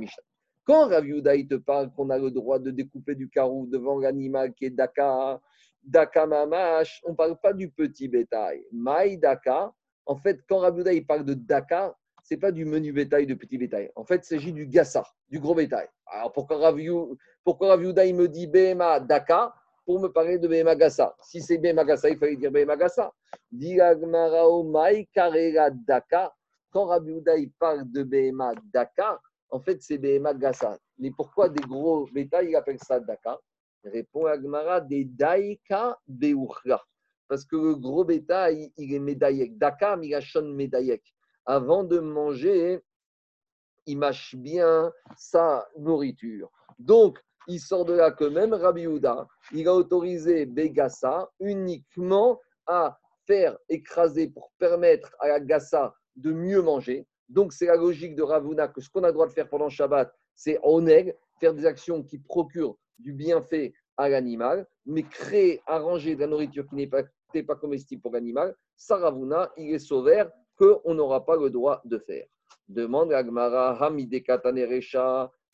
[0.65, 4.55] Quand Rabbi il te parle qu'on a le droit de découper du carreau devant l'animal
[4.55, 5.39] qui est Daka,
[5.87, 8.65] Daka mamash, on ne parle pas du petit bétail.
[8.73, 9.73] Maï Daka,
[10.07, 13.35] en fait, quand Rabbi il parle de Daka, ce n'est pas du menu bétail, de
[13.35, 13.91] petit bétail.
[13.95, 15.87] En fait, il s'agit du Gassa, du gros bétail.
[16.07, 16.89] Alors, pourquoi Rabbi,
[17.43, 21.15] pourquoi il me dit Bema Daka pour me parler de Bema Gassa?
[21.21, 23.13] Si c'est Bema Gassa, il fallait dire Bema Gassa.
[25.87, 26.35] Daka.
[26.71, 29.21] Quand Rabbi il parle de Bema Daka,
[29.51, 30.79] en fait, c'est Bema Gassa.
[30.99, 33.39] Mais pourquoi des gros bétails, il appelle ça Daka?
[33.85, 36.83] Répond Agmara des Daika Beuchra
[37.29, 39.59] parce que le gros bétail, il est médaillek.
[39.59, 41.03] Dakar, Migashon médaillek.
[41.47, 42.81] Avant de manger,
[43.87, 46.51] il mâche bien sa nourriture.
[46.79, 52.99] Donc, il sort de là que même Rabbi Houda, il a autorisé Begassa uniquement à
[53.27, 57.07] faire écraser pour permettre à la Gassa de mieux manger.
[57.29, 59.69] Donc, c'est la logique de Ravuna que ce qu'on a le droit de faire pendant
[59.69, 66.15] Shabbat, c'est oneg, faire des actions qui procurent du bienfait à l'animal, mais créer, arranger
[66.15, 71.25] de la nourriture qui n'est pas, comestible pour l'animal, Saravuna, il est sauvère qu'on n'aura
[71.25, 72.27] pas le droit de faire.
[72.69, 74.25] Demande à Gmara, Hamide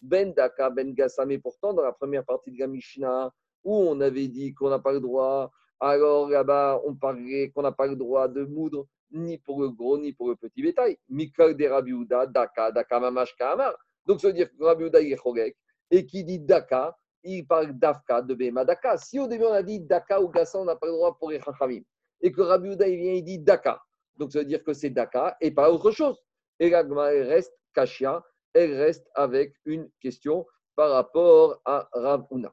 [0.03, 1.27] Ben Daka, Ben Gassa.
[1.27, 3.33] Mais pourtant, dans la première partie de la Mishnah,
[3.65, 5.51] où on avait dit qu'on n'a pas le droit,
[5.81, 9.99] alors là-bas, on parlait qu'on n'a pas le droit de moudre ni pour le gros,
[9.99, 10.97] ni pour le petit bétail.
[11.09, 13.75] Mikal de Daka, Daka Mamash Kahamar.
[14.07, 15.57] Donc, ça veut dire que Rabiouda, il est
[15.91, 18.97] et qui dit Daka, il parle d'Afka, de Bema Daka.
[18.97, 21.31] Si au début on a dit Daka ou Gassa, on n'a pas le droit pour
[21.31, 21.83] les Chachamim,
[22.21, 23.81] et que Rabiouda, il vient, il dit Daka.
[24.17, 26.23] Donc, ça veut dire que c'est Daka et pas autre chose.
[26.59, 32.53] Et la elle reste Kashia, elle reste avec une question par rapport à Ravuna.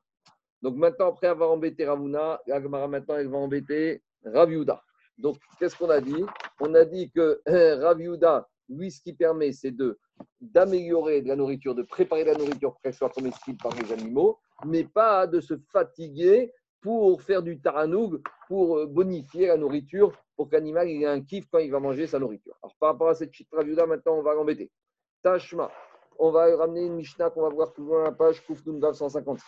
[0.62, 4.82] Donc maintenant, après avoir embêté Ravuna, la maintenant, elle va embêter Raviuda.
[5.18, 6.26] Donc, qu'est-ce qu'on a dit?
[6.62, 7.42] On a dit que
[7.82, 9.98] Raviuda, lui, ce qui permet, c'est de
[10.42, 14.40] d'améliorer de la nourriture, de préparer la nourriture pour qu'elle soit comestible par les animaux,
[14.66, 16.52] mais pas de se fatiguer
[16.82, 21.48] pour faire du taranoug, pour euh, bonifier la nourriture, pour que l'animal ait un kiff
[21.52, 22.56] quand il va manger sa nourriture.
[22.64, 24.72] Alors, par rapport à cette Raviuda, maintenant, on va l'embêter.
[25.24, 25.72] Tashma,
[26.20, 29.40] on va ramener une Mishnah qu'on va voir plus loin la page Koufnundav 150.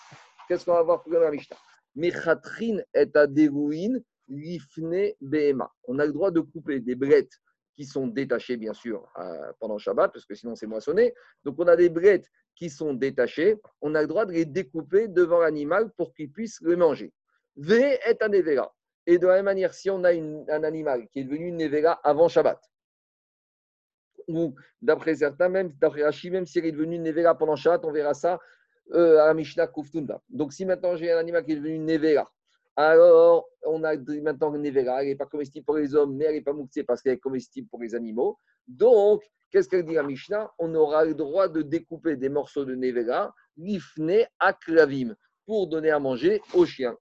[0.48, 1.58] Qu'est-ce qu'on va voir plus loin la Mishnah?
[1.96, 5.72] Mechatrin et adérouine lifne behema.
[5.88, 7.40] On a le droit de couper des brettes
[7.80, 11.14] qui sont détachées, bien sûr, euh, pendant Shabbat, parce que sinon c'est moissonné.
[11.46, 13.56] Donc on a des brettes qui sont détachées.
[13.80, 17.14] On a le droit de les découper devant l'animal pour qu'il puisse les manger.
[17.56, 18.76] V est un nevera.
[19.08, 21.94] Et de la même manière, si on a un animal qui est devenu une nevera
[22.04, 22.60] avant Shabbat,
[24.28, 27.94] ou d'après certains, même d'après Rashi, même s'il est devenu une nevera pendant Shabbat, on
[27.94, 28.40] verra ça
[28.92, 30.22] euh, à Mishnah Kuftunda.
[30.28, 32.30] Donc si maintenant j'ai un animal qui est devenu une nevera,
[32.76, 36.42] alors on a maintenant nevera, elle n'est pas comestible pour les hommes, mais elle n'est
[36.42, 38.38] pas mouxée parce qu'elle est comestible pour les animaux.
[38.68, 40.52] Donc, qu'est-ce qu'elle dit à Mishnah?
[40.60, 46.00] On aura le droit de découper des morceaux de nevera, lifne aklavim, pour donner à
[46.00, 46.96] manger aux chiens.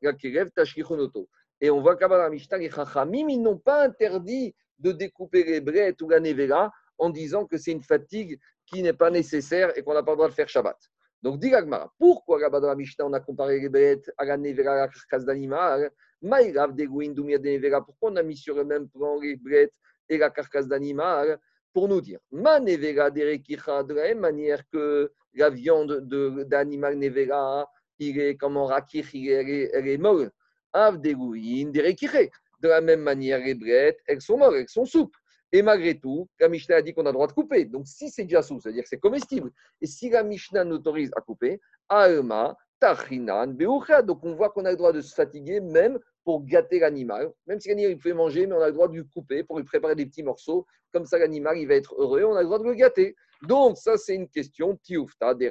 [1.60, 5.60] Et on voit qu'à la Mishnah, les Chachamim, ils n'ont pas interdit de découper les
[5.60, 9.82] brettes ou la nevera en disant que c'est une fatigue qui n'est pas nécessaire et
[9.82, 10.76] qu'on n'a pas le droit de faire Shabbat.
[11.22, 11.52] Donc, dit
[11.98, 15.90] pourquoi là-bas Mishnah, on a comparé les bêtes à la nevera, à la carcasse d'animal
[16.20, 19.74] Pourquoi on a mis sur le même plan les bêtes
[20.08, 21.38] et la carcasse d'animal
[21.72, 26.00] Pour nous dire, ma nevera de la même manière que la viande
[26.46, 30.30] d'animal nevera, il est comme un rakich, elle est, elle est molle.
[30.72, 35.18] Av de la même manière, les bêtes, elles sont molles, elles sont souples.
[35.52, 37.64] Et malgré tout, la Mishnah a dit qu'on a le droit de couper.
[37.64, 39.50] Donc, si c'est déjà sous, c'est-à-dire que c'est comestible.
[39.80, 44.02] Et si la Mishnah nous autorise à couper, Alma, Tachinan, Beucha.
[44.02, 47.32] Donc, on voit qu'on a le droit de se fatiguer même pour gâter l'animal.
[47.46, 49.58] Même si l'animal, il fait manger, mais on a le droit de lui couper pour
[49.58, 50.66] lui préparer des petits morceaux.
[50.92, 52.24] Comme ça, l'animal, il va être heureux.
[52.24, 53.16] On a le droit de le gâter.
[53.42, 55.50] Donc, ça, c'est une question, des.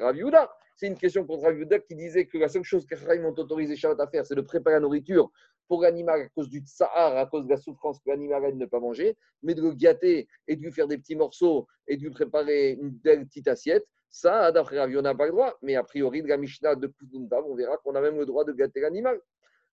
[0.80, 4.00] C'est une question contre Raviuda qui disait que la seule chose qu'ils m'ont autorisé Shabbat
[4.00, 5.32] à faire, c'est de préparer la nourriture
[5.68, 8.58] pour l'animal à cause du tsahar, à cause de la souffrance que l'animal a de
[8.58, 11.98] ne pas manger, mais de le gâter et de lui faire des petits morceaux et
[11.98, 15.58] de lui préparer une belle petite assiette, ça, d'après Ravi, on n'a pas le droit.
[15.62, 18.44] Mais a priori, de la Mishnah de Kudundav, on verra qu'on a même le droit
[18.44, 19.20] de gâter l'animal.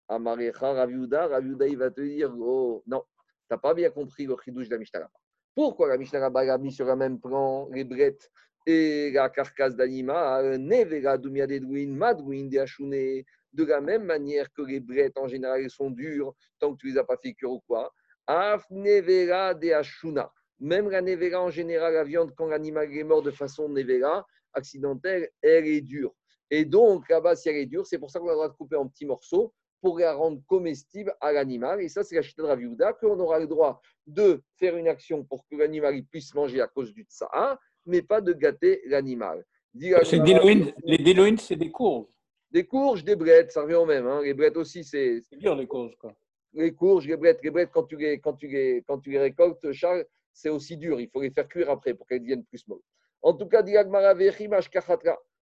[0.09, 4.37] Amarecha, Raviuda, Raviuda, il va te dire Oh, non, tu n'as pas bien compris le
[4.45, 5.09] chidouche de la Mishnah
[5.55, 8.31] Pourquoi la Mishnah a mis sur le même plan les brettes
[8.67, 10.59] et la carcasse d'animal?
[10.59, 16.35] Nevera, Dumiadedouin, Madouin, Deachouné de la même manière que les brettes en général sont dures
[16.59, 17.93] tant que tu les as pas fait cuire ou quoi.
[18.27, 20.31] Afnevera de ashuna.
[20.61, 25.31] Même la nevera en général, la viande, quand l'animal est mort de façon nevera, accidentelle,
[25.43, 26.15] elle est dure.
[26.51, 28.55] Et donc, là-bas, si elle est dure, c'est pour ça qu'on a le droit de
[28.55, 31.83] couper en petits morceaux pour la rendre comestible à l'animal.
[31.83, 35.25] Et ça, c'est la chita de Raviouda, qu'on aura le droit de faire une action
[35.25, 39.45] pour que l'animal puisse manger à cause du tsa'a, mais pas de gâter l'animal.
[39.75, 42.07] Les déloïnes, c'est des courges.
[42.55, 44.07] Des courges, des brettes, ça revient au même.
[44.07, 44.23] Hein.
[44.23, 45.21] Les brettes aussi, c'est.
[45.29, 46.15] C'est dur les courges, quoi.
[46.53, 49.19] Les courges, les brettes, les brettes, quand tu les, quand tu les, quand tu les
[49.19, 51.01] récoltes, Charles, c'est aussi dur.
[51.01, 52.79] Il faut les faire cuire après pour qu'elles deviennent plus molles.
[53.23, 53.65] En tout cas,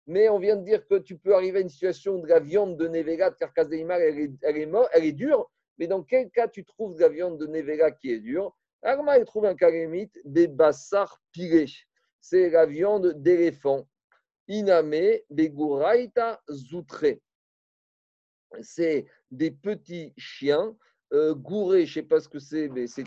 [0.07, 2.77] mais on vient de dire que tu peux arriver à une situation de la viande
[2.77, 5.49] de Nevega, de carcasse d'animal, elle est, elle, est elle est dure.
[5.79, 8.55] Mais dans quel cas tu trouves de la viande de Nevega qui est dure?
[8.83, 9.71] Agma, il trouve un cas
[10.23, 11.65] des bassars pilés.
[12.19, 13.87] C'est la viande d'éléphant.
[14.51, 17.17] Iname Beguraita Zoutre.
[18.61, 20.75] C'est des petits chiens
[21.13, 23.05] euh, gourés, je ne sais pas ce que c'est, mais c'est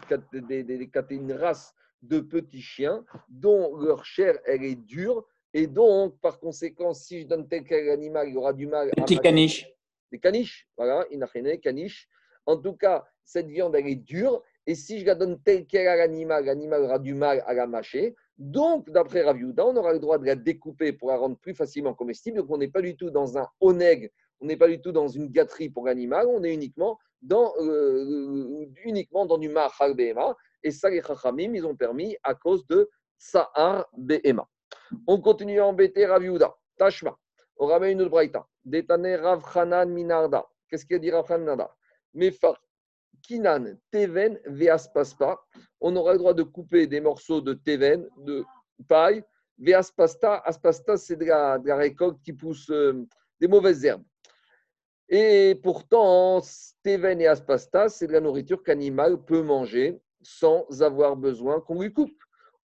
[1.11, 6.93] une race de petits chiens dont leur chair elle est dure et donc par conséquent
[6.93, 9.67] si je donne tel quel animal il aura du mal à petits caniches
[10.13, 12.09] des caniches voilà inachene caniche.
[12.45, 15.89] En tout cas cette viande elle est dure et si je la donne tel quel
[15.89, 20.01] à l'animal l'animal aura du mal à la mâcher donc, d'après Raviuda, on aura le
[20.01, 22.39] droit de la découper pour la rendre plus facilement comestible.
[22.39, 24.11] Donc, on n'est pas du tout dans un oneg,
[24.41, 28.67] on n'est pas du tout dans une gâterie pour l'animal, on est uniquement dans, euh,
[28.85, 30.37] uniquement dans du mahar behema.
[30.65, 34.49] Et ça, les chachamim, ils ont permis à cause de sa'ar behema.
[35.07, 36.55] On continue à embêter Raviuda.
[36.77, 37.17] Tashma.
[37.57, 38.47] On ramène une autre braïta.
[38.65, 40.45] Détané Rav Hanan Minarda.
[40.69, 41.41] Qu'est-ce qu'il dit Rav Hanan
[42.15, 42.57] Minarda?
[43.23, 45.41] Kinan Teven Veaspaspa.
[45.81, 48.45] On aura le droit de couper des morceaux de Teven, de
[48.89, 49.23] paille.
[49.59, 53.07] Veaspasta, Aspasta, c'est de la, récolte qui pousse euh,
[53.41, 54.05] des mauvaises herbes.
[55.09, 56.43] Et pourtant,
[56.83, 61.93] Teven et Aspasta, c'est de la nourriture qu'animal peut manger sans avoir besoin qu'on lui
[61.93, 62.19] coupe.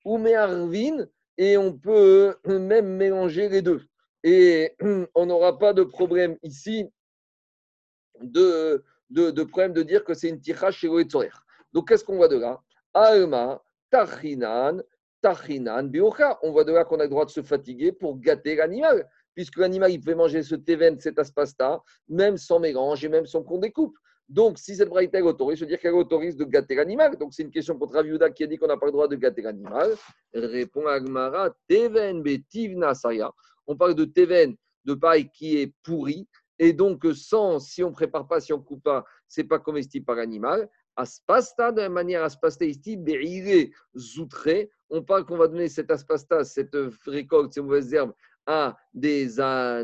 [0.05, 3.83] Ou Arvin, et on peut même mélanger les deux.
[4.25, 4.77] Et
[5.15, 6.87] on n'aura pas de problème ici
[8.21, 10.89] de, de, problème de dire que c'est une ticha chez
[11.73, 12.61] Donc qu'est-ce qu'on voit de là?
[12.95, 14.83] Alma, tachinan,
[15.21, 16.39] tachinan, biocha.
[16.43, 19.59] On voit de là qu'on a le droit de se fatiguer pour gâter l'animal, puisque
[19.59, 23.59] l'animal il peut manger ce teven, cet aspasta, même sans mélange et même sans qu'on
[23.59, 23.97] découpe.
[24.29, 27.17] Donc, si cette braïta autorise, ça veut dire qu'elle autorise de gâter l'animal.
[27.19, 29.17] Donc, c'est une question pour Traviuda qui a dit qu'on n'a pas le droit de
[29.17, 29.97] gâter l'animal.
[30.33, 33.33] Répond Agmara, Teven betivna saya.
[33.67, 34.55] On parle de Teven,
[34.85, 36.29] de paille qui est pourri.
[36.63, 39.49] Et donc, sans, si on ne prépare pas, si on ne coupe pas, ce n'est
[39.49, 40.69] pas comestible par l'animal.
[40.95, 44.71] Aspasta, de la manière aspasta ici, beire zoutré.
[44.91, 48.13] On parle qu'on va donner cette aspasta, cette récolte, ces mauvaises herbes,
[48.45, 49.37] à des,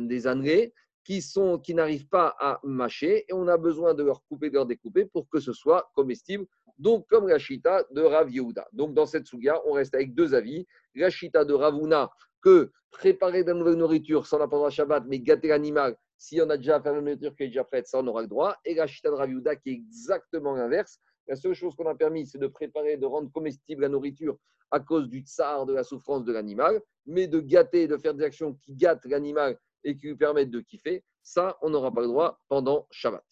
[0.02, 0.70] des âneries
[1.02, 1.24] qui,
[1.62, 5.06] qui n'arrivent pas à mâcher et on a besoin de leur couper, de leur découper
[5.06, 6.44] pour que ce soit comestible.
[6.78, 8.68] Donc, comme la chita de Rav Yehuda.
[8.74, 10.66] Donc, dans cette souga, on reste avec deux avis.
[10.94, 12.10] La chita de Ravuna,
[12.42, 16.48] que préparer de la nouvelle nourriture sans la pendant Shabbat, mais gâter l'animal, si on
[16.50, 18.56] a déjà fait la nourriture qui est déjà prête, ça, on aura le droit.
[18.64, 19.10] Et la chita
[19.56, 20.98] qui est exactement l'inverse.
[21.28, 24.38] La seule chose qu'on a permis, c'est de préparer, de rendre comestible la nourriture
[24.70, 28.24] à cause du tsar, de la souffrance de l'animal, mais de gâter, de faire des
[28.24, 32.08] actions qui gâtent l'animal et qui lui permettent de kiffer, ça, on n'aura pas le
[32.08, 33.24] droit pendant Shabbat.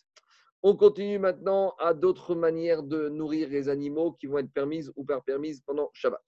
[0.62, 5.04] On continue maintenant à d'autres manières de nourrir les animaux qui vont être permises ou
[5.04, 6.22] pas permises pendant Shabbat.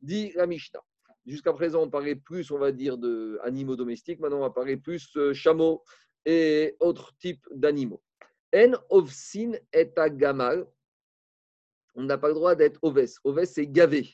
[0.00, 0.82] Dit la Mishnah.
[1.28, 4.18] Jusqu'à présent, on parlait plus, on va dire, d'animaux domestiques.
[4.18, 5.82] Maintenant, on va parler plus de chameaux
[6.24, 8.02] et autres types d'animaux.
[8.54, 10.66] En ovsin et gamal.
[11.94, 13.04] On n'a pas le droit d'être oves.
[13.24, 14.08] Oves, c'est gaver.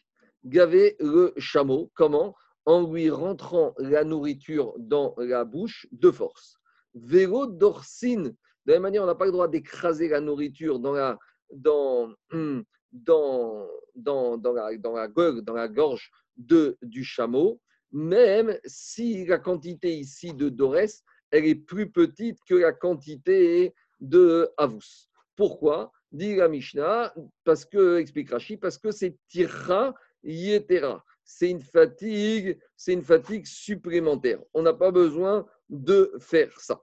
[0.45, 1.93] Gaver le chameau.
[1.95, 2.35] Comment?
[2.67, 6.57] En lui rentrant la nourriture dans la bouche de force.
[6.95, 8.25] Vélo d'orsine,
[8.67, 11.17] de la même manière, on n'a pas le droit d'écraser la nourriture dans la,
[11.53, 12.13] dans,
[12.93, 17.61] dans, dans, dans la gueule, dans la gorge de, du chameau,
[17.93, 24.51] même si la quantité ici de Dorès, elle est plus petite que la quantité de
[24.57, 25.09] Avus.
[25.37, 25.93] Pourquoi?
[26.13, 27.15] Dit la Mishnah,
[27.45, 33.47] parce que, explique Rashi, parce que c'est Tira Yetera c'est une fatigue, c'est une fatigue
[33.47, 34.41] supplémentaire.
[34.53, 36.83] On n'a pas besoin de faire ça.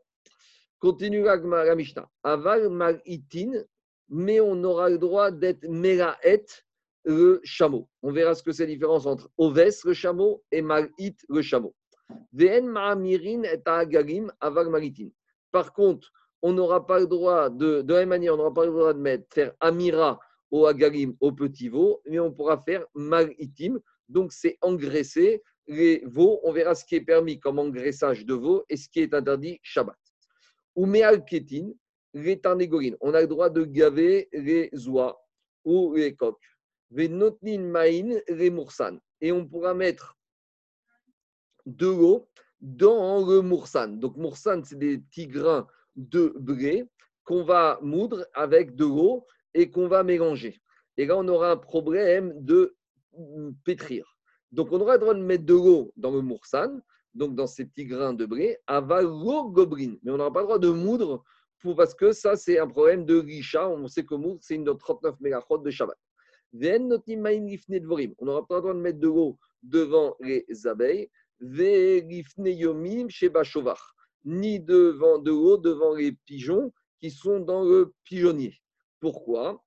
[0.80, 2.10] Continue la Mishnah.
[2.24, 3.52] Aval itin,
[4.10, 6.46] mais on aura le droit d'être meraet
[7.06, 7.90] le chameau.
[8.02, 11.76] On verra ce que c'est la différence entre oves le chameau et marit le chameau.
[15.52, 18.66] Par contre, on n'aura pas le droit de, de la même manière, on n'aura pas
[18.66, 22.86] le droit de mettre, faire amira au agarim, au petit veau, mais on pourra faire
[22.94, 23.80] maritim,
[24.12, 26.42] donc, c'est engraisser les veaux.
[26.44, 29.60] On verra ce qui est permis comme engraissage de veaux et ce qui est interdit
[29.64, 29.96] Shabbat.
[30.76, 30.86] Ou
[31.26, 31.72] ketin,
[32.14, 32.98] les tarnégorines.
[33.00, 35.18] On a le droit de gaver les oies
[35.64, 36.44] ou les coques.
[36.98, 37.10] Et
[39.32, 40.18] on pourra mettre
[41.66, 42.28] de l'eau
[42.60, 44.00] dans le moursan.
[44.00, 46.86] Donc, moursan, c'est des petits grains de blé
[47.24, 50.62] qu'on va moudre avec de l'eau et qu'on va mélanger.
[50.98, 52.76] Et là, on aura un problème de
[53.64, 54.18] pétrir.
[54.52, 56.82] Donc, on aura le droit de mettre de l'eau dans le moursan,
[57.14, 59.96] donc dans ces petits grains de blé, avalo gobrin.
[60.04, 61.24] Mais on n'aura pas le droit de moudre
[61.60, 63.70] pour, parce que ça, c'est un problème de richa.
[63.70, 65.98] On sait que moudre, c'est une de 39 mégachot de Shabbat.
[66.54, 71.10] On n'aura pas le droit de mettre de l'eau devant les abeilles.
[74.24, 78.62] Ni devant de l'eau devant les pigeons qui sont dans le pigeonnier.
[79.00, 79.64] Pourquoi?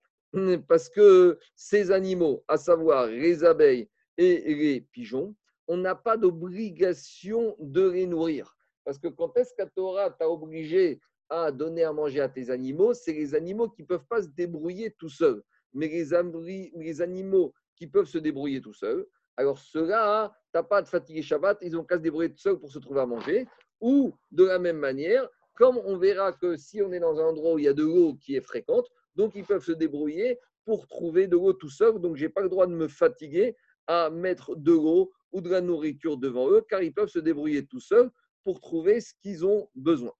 [0.69, 5.35] Parce que ces animaux, à savoir les abeilles et les pigeons,
[5.67, 8.57] on n'a pas d'obligation de les nourrir.
[8.85, 12.93] Parce que quand est-ce qu'à Torah t'a obligé à donner à manger à tes animaux,
[12.93, 15.43] c'est les animaux qui ne peuvent pas se débrouiller tout seuls.
[15.75, 19.07] Mais les, animaux qui peuvent se débrouiller tout seuls,
[19.37, 22.59] alors ceux-là, tu n'as pas de fatiguer Shabbat, ils ont qu'à se débrouiller tout seuls
[22.59, 23.47] pour se trouver à manger.
[23.81, 27.55] Ou de la même manière, comme on verra que si on est dans un endroit
[27.55, 30.87] où il y a de l'eau qui est fréquente, donc, ils peuvent se débrouiller pour
[30.87, 31.99] trouver de l'eau tout seul.
[32.01, 33.57] Donc, je n'ai pas le droit de me fatiguer
[33.87, 37.67] à mettre de l'eau ou de la nourriture devant eux, car ils peuvent se débrouiller
[37.67, 38.11] tout seuls
[38.45, 40.13] pour trouver ce qu'ils ont besoin.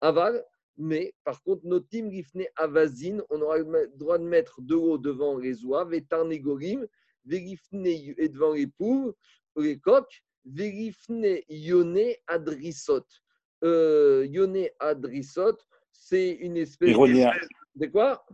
[0.00, 0.44] Aval,
[0.76, 4.98] mais par contre, nos team gifne avazine, on aura le droit de mettre de l'eau
[4.98, 6.86] devant les oies, et tarnégorim,
[7.30, 9.14] et devant les poules,
[9.56, 13.04] les coques, Verifne Yone Adrisot.
[13.62, 15.56] Euh, Yone Adrisot,
[15.90, 17.32] c'est une espèce Hérodiens.
[17.76, 18.26] de quoi?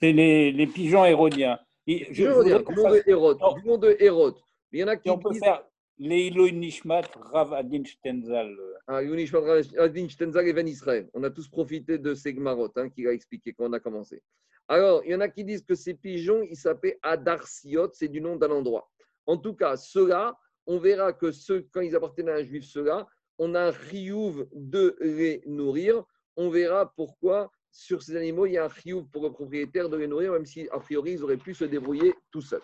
[0.00, 1.58] C'est les, les pigeons hérodiens.
[1.86, 3.38] Et je- Je dire, qu'on du nom de Hérode.
[3.60, 4.34] Du nom de Hérode.
[4.72, 5.62] Il y en a qui on peut disent- faire
[6.00, 8.56] Leilo Nishmat Rav Adin Stenzal.
[8.86, 11.10] Ah, Yoni Shmadra, Adin Shtenzal et Ben Israël.
[11.12, 12.34] On a tous profité de ces
[12.76, 14.22] hein, qu'il a expliqué quand on a commencé.
[14.66, 18.22] Alors, il y en a qui disent que ces pigeons, ils s'appellent Adarsiot, c'est du
[18.22, 18.90] nom d'un endroit.
[19.26, 23.06] En tout cas, ceux-là, on verra que ceux, quand ils appartenaient à un juif, ceux-là,
[23.38, 26.02] on a un riouv de les nourrir.
[26.34, 29.98] On verra pourquoi sur ces animaux, il y a un riouv pour le propriétaire de
[29.98, 32.62] les nourrir, même si, a priori, ils auraient pu se débrouiller tout seuls.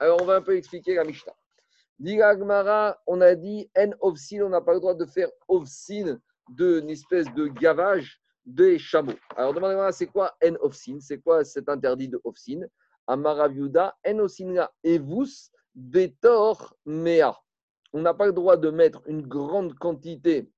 [0.00, 1.34] Alors, on va un peu expliquer la Mishnah.
[2.06, 6.18] Gemara, on a dit en on n'a pas le droit de faire ovsin
[6.50, 9.14] d'une espèce de gavage des chameaux.
[9.36, 12.60] Alors demandez-moi, c'est quoi en ovsin C'est quoi cet interdit de ovsin
[13.06, 17.34] Amaraviuda, en ovsinla evus betor mea.
[17.92, 20.50] On n'a pas le droit de mettre une grande quantité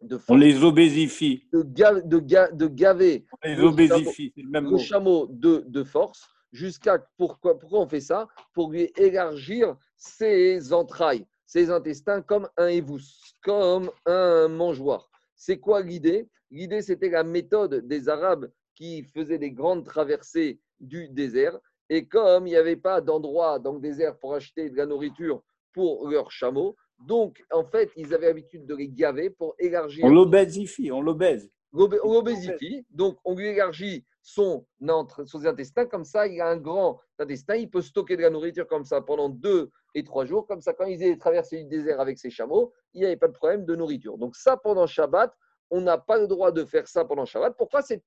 [0.00, 1.48] de On les obésifie.
[1.52, 4.78] de, ga- de, ga- de gaver On les Le obésifie, c'est le même le mot.
[4.78, 8.28] chameau de, de force jusqu'à pourquoi, pourquoi on fait ça?
[8.52, 13.00] Pour lui élargir ses entrailles, ses intestins comme un évous,
[13.42, 15.10] comme un mangeoire.
[15.34, 16.28] C'est quoi l'idée?
[16.50, 21.58] L'idée, c'était la méthode des Arabes qui faisaient des grandes traversées du désert.
[21.90, 25.42] Et comme il n'y avait pas d'endroit dans le désert pour acheter de la nourriture
[25.72, 26.76] pour leurs chameaux,
[27.06, 31.50] donc en fait, ils avaient l'habitude de les gaver pour élargir On l'obésifie, on l'obèse.
[31.72, 36.58] On l'obésifie, donc on lui élargit son, entre- son intestin, comme ça il a un
[36.58, 40.46] grand intestin, il peut stocker de la nourriture comme ça pendant deux et trois jours,
[40.46, 43.28] comme ça quand ils avaient traversé le désert avec ses chameaux, il n'y avait pas
[43.28, 44.18] de problème de nourriture.
[44.18, 45.34] Donc ça pendant Shabbat,
[45.70, 47.56] on n'a pas le droit de faire ça pendant Shabbat.
[47.56, 48.02] Pourquoi c'est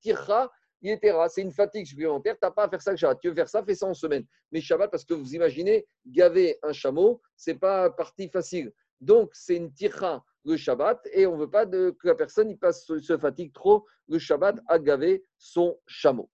[0.80, 3.18] Yetera, c'est une fatigue supplémentaire, tu n'as pas à faire ça le Shabbat.
[3.20, 4.24] Tu veux faire ça, fais ça en semaine.
[4.52, 8.72] Mais Shabbat, parce que vous imaginez, gaver un chameau, c'est pas partie facile.
[9.00, 12.50] Donc c'est une tirra le Shabbat et on ne veut pas de- que la personne
[12.50, 16.28] il passe, se, fatigue trop le Shabbat à gaver son chameau.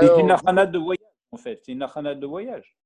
[0.00, 1.60] C'est une achanade de voyage, en fait.
[1.64, 2.76] C'est une achanade de voyage.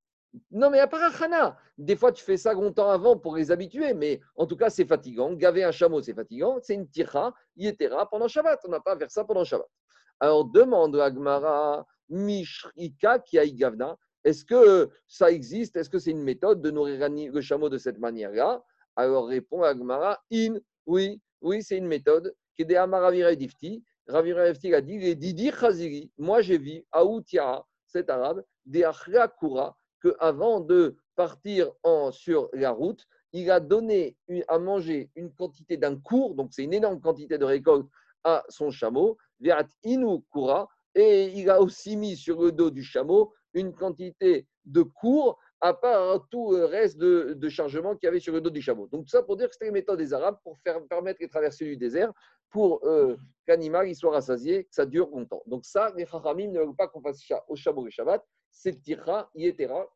[0.50, 3.94] non, mais à part Achana, des fois tu fais ça longtemps avant pour les habituer,
[3.94, 5.32] mais en tout cas c'est fatigant.
[5.34, 6.58] Gaver un chameau, c'est fatigant.
[6.60, 8.58] C'est une tira, yetera pendant Shabbat.
[8.66, 9.68] On n'a pas à faire ça pendant Shabbat.
[10.18, 15.76] Alors demande à Gmara, Mishrika qui a Gavna, est-ce que ça existe?
[15.76, 18.62] Est-ce que c'est une méthode de nourrir le chameau de cette manière-là?
[18.96, 22.34] Alors répond Agmara, in, oui, oui, c'est une méthode.
[22.54, 23.82] Qui est des Amaravira Difti.
[24.06, 29.28] Ravira Difti a dit, les Didi Khaziri, moi j'ai vu, Aoutia, cet arabe, des Achra
[29.28, 31.72] Kura, qu'avant de partir
[32.12, 34.16] sur la route, il a donné
[34.48, 37.88] à manger une quantité d'un cours, donc c'est une énorme quantité de récolte
[38.22, 39.18] à son chameau,
[39.82, 44.82] Inu Kura, et il a aussi mis sur le dos du chameau une quantité de
[44.82, 48.50] cours à part tout le reste de, de chargement qu'il y avait sur le dos
[48.50, 48.86] du chameau.
[48.86, 51.28] Donc, tout ça pour dire que c'était une méthode des Arabes pour faire, permettre les
[51.28, 52.12] traversées du désert
[52.50, 53.16] pour euh,
[53.48, 55.42] il soit rassasié, que ça dure longtemps.
[55.46, 58.82] Donc, ça, les Chachamim ne veulent pas qu'on fasse ça au chameau et Shabbat, c'est
[58.82, 59.88] tira, yetera.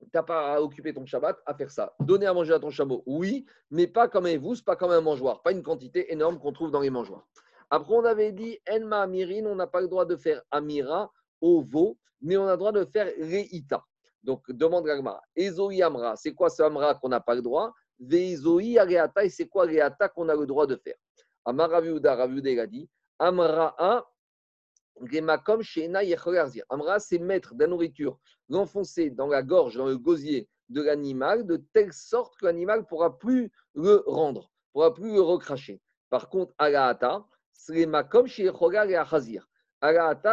[0.00, 1.94] Tu n'as pas à occuper ton Shabbat à faire ça.
[2.00, 5.02] Donner à manger à ton chameau, oui, mais pas comme un évous, pas comme un
[5.02, 7.28] mangeoire, pas une quantité énorme qu'on trouve dans les mangeoires.
[7.68, 11.12] Après, on avait dit Enma Amirin, on n'a pas le droit de faire Amira
[11.42, 13.84] au veau, mais on a le droit de faire Reïta.
[14.22, 15.20] Donc, demande Gagmara.
[15.36, 17.74] Ezoi Amra, c'est quoi ce Amra qu'on n'a pas le droit?
[17.98, 20.96] Veizoi Areata, et c'est quoi Reata qu'on a le droit de faire?
[21.44, 22.88] Amar Raviuda, Raviuda, a dit
[23.18, 24.06] Amra'a
[25.02, 25.62] Gemakom
[26.36, 26.64] Arzir.
[26.68, 28.18] Amra, c'est mettre de la nourriture,
[28.48, 32.84] l'enfoncer dans la gorge, dans le gosier de l'animal, de telle sorte que l'animal ne
[32.84, 35.80] pourra plus le rendre, ne pourra plus le recracher.
[36.10, 39.48] Par contre, Agaata, c'est Makom Sheechogar et.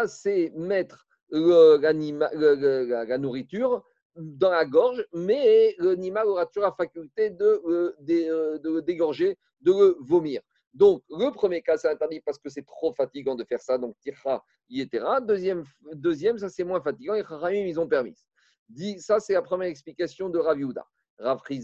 [0.07, 3.83] C'est mettre la, nourriture
[4.15, 9.97] dans la gorge, mais l'animal aura toujours la faculté de, euh, le dégorger, de le
[10.01, 10.41] vomir.
[10.73, 13.95] Donc, le premier cas, c'est interdit parce que c'est trop fatigant de faire ça, donc
[13.99, 15.19] tira, yetera.
[15.19, 17.23] Deuxième, deuxième ça c'est moins fatigant, et
[17.67, 18.15] ils ont permis.
[18.67, 20.85] Dit, ça, c'est la première explication de Rav Yehuda.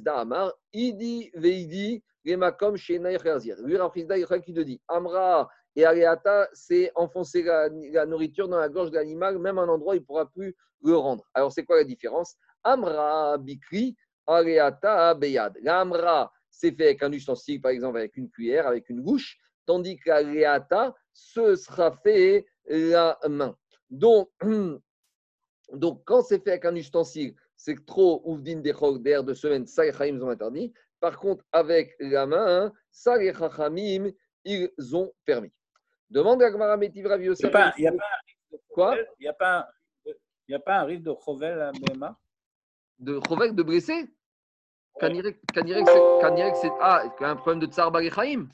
[0.07, 3.57] Amar, Idi Veidi, Gemakom Shena Yecherzir.
[3.61, 8.69] Lui, Rav Chizda, il te dit Amra et Areata, c'est enfoncer la, nourriture dans la
[8.69, 11.25] gorge de l'animal, même un endroit, il ne pourra plus le rendre.
[11.33, 12.35] Alors, c'est quoi la différence?
[12.63, 13.95] Amra Bikri,
[14.25, 15.57] Areata Beyad.
[15.61, 19.37] La Amra, c'est fait avec un ustensile, par exemple avec une cuillère, avec une bouche,
[19.65, 20.11] tandis que
[21.13, 23.57] ce sera fait la main.
[23.89, 24.29] Donc,
[25.73, 29.83] donc quand c'est fait avec un ustensile, c'est trop ouvdin des d'air de semaine, ça
[29.83, 30.73] les Chachamim ont interdit.
[30.99, 34.11] Par contre, avec la main, ça les Chachamim,
[34.45, 35.51] ils ont permis.
[36.09, 37.45] Demande à Gmara Metiv Rav Il n'y Yosef.
[37.45, 39.65] a pas, il y a pas, Quoi il y a pas, un-
[40.47, 42.17] il y a pas un risque de Chovel à Bema
[42.99, 44.05] De Chovel de blessé
[44.99, 45.37] Kanirek,
[46.55, 46.69] c'est.
[46.79, 48.47] Ah, il y a un problème de Tsar Barechaim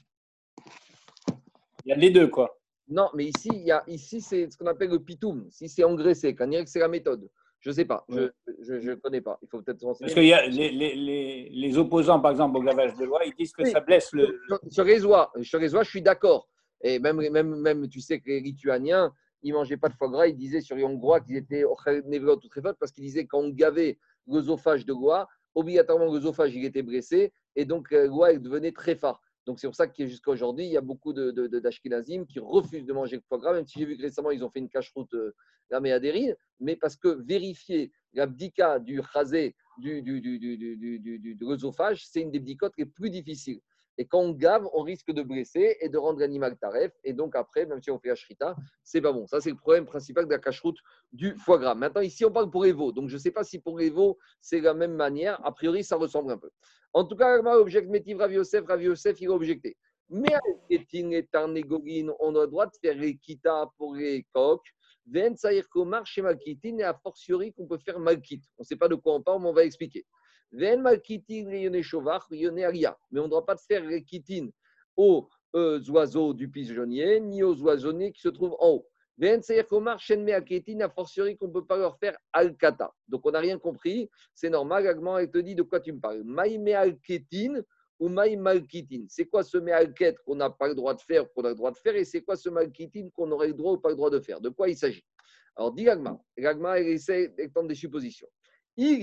[1.86, 2.58] Il y a les deux, quoi.
[2.88, 5.47] Non, mais ici, il y a, ici c'est ce qu'on appelle le pitoum.
[5.52, 7.30] Si c'est engraissé, Kanirek, c'est la méthode.
[7.60, 8.04] Je ne sais pas.
[8.10, 9.38] Je ne connais pas.
[9.43, 9.80] Il faut peut-être.
[9.99, 13.24] Parce qu'il y a les, les, les, les opposants, par exemple, au gavage de loi,
[13.24, 13.72] ils disent que Oui.
[13.72, 14.41] ça blesse le.
[14.70, 16.49] Sur Rézois, je suis d'accord.
[16.84, 19.13] Et même, même, même, tu sais que les Lituaniens,
[19.43, 20.27] ils ne mangeaient pas de foie gras.
[20.27, 21.75] Ils disaient sur les Hongrois qu'ils étaient ou
[22.49, 26.84] très fort parce qu'ils disaient quand on gavait l'œsophage de Goa, obligatoirement l'œsophage il était
[26.84, 29.19] blessé et donc euh, Goa devenait très fort.
[29.47, 32.25] Donc c'est pour ça que jusqu'à aujourd'hui, il y a beaucoup de, de, de- d'Ashkenazim
[32.27, 34.49] qui refusent de manger le foie gras, même si j'ai vu que récemment ils ont
[34.51, 35.34] fait une cache-route euh,
[35.71, 41.45] la méadérine, mais parce que vérifier la bdika du chazé, du, du, du- du- de
[41.45, 43.61] l'œsophage, c'est une des bdicotes les plus difficiles.
[44.02, 46.91] Et quand on gave, on risque de blesser et de rendre l'animal taref.
[47.04, 49.28] Et donc après, même si on fait la c'est pas bon.
[49.28, 50.80] Ça, c'est le problème principal de la cache-route
[51.14, 51.76] du foie gras.
[51.76, 52.91] Maintenant, ici, on parle pour veaux.
[52.91, 55.39] Donc, je ne sais pas si pour veaux, c'est la même manière.
[55.45, 56.49] A priori, ça ressemble un peu.
[56.93, 58.66] En tout cas, Agma objecte Métiv Rav Yosef.
[58.80, 59.78] Yosef, il a objecté.
[60.10, 61.28] Mais avec et
[62.20, 63.20] on a le droit de faire les
[63.78, 64.66] pour les coques.
[65.06, 65.66] Ven Saïr
[66.06, 68.41] chez Malkitin et a fortiori qu'on peut faire Malkit.
[68.58, 70.08] On ne sait pas de quoi on parle, mais on va expliquer.
[70.54, 70.80] Mais on
[73.24, 74.52] ne doit pas faire les kitines
[74.97, 78.88] aux euh, oiseaux du pigeonnier, ni aux oisonniers qui se trouvent en haut.
[79.24, 82.91] A fortiori qu'on ne peut pas leur faire Alkata.
[83.08, 84.10] Donc on n'a rien compris.
[84.34, 86.24] C'est normal, Agman, elle te dit de quoi tu me parles.
[86.24, 87.62] Maïme Alketin
[88.02, 89.06] ou Maï Malkitin.
[89.08, 91.72] C'est quoi ce Mealket qu'on n'a pas le droit de faire, qu'on a le droit
[91.72, 94.10] de faire, et c'est quoi ce Malkitin qu'on aurait le droit ou pas le droit
[94.10, 94.41] de faire?
[94.41, 95.06] De quoi il s'agit?
[95.56, 96.20] Alors, dit Agma.
[96.43, 98.28] Agma, elle essaie d'étendre des suppositions.
[98.78, 98.97] Si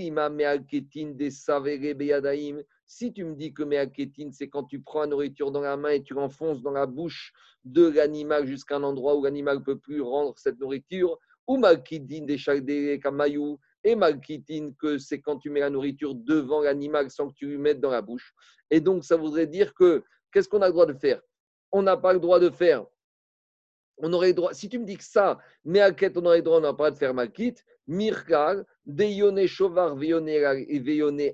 [3.13, 6.03] tu me dis que Mealketin, c'est quand tu prends la nourriture dans la main et
[6.03, 7.33] tu l'enfonces dans la bouche
[7.65, 12.25] de l'animal jusqu'à un endroit où l'animal ne peut plus rendre cette nourriture, ou Malkitin
[12.25, 17.35] des Kamayou, et Malkitin, que c'est quand tu mets la nourriture devant l'animal sans que
[17.35, 18.35] tu lui mettes dans la bouche.
[18.71, 20.03] Et donc, ça voudrait dire que
[20.33, 21.21] qu'est-ce qu'on a le droit de faire?
[21.73, 22.87] On n'a pas le droit de faire.
[23.99, 24.55] On aurait droit.
[24.55, 26.97] Si tu me dis que ça, mais à on aurait droit, on n'a pas de
[26.97, 27.55] faire Malkit.
[27.87, 30.29] Mirkal, Deyone Chovar, Veyone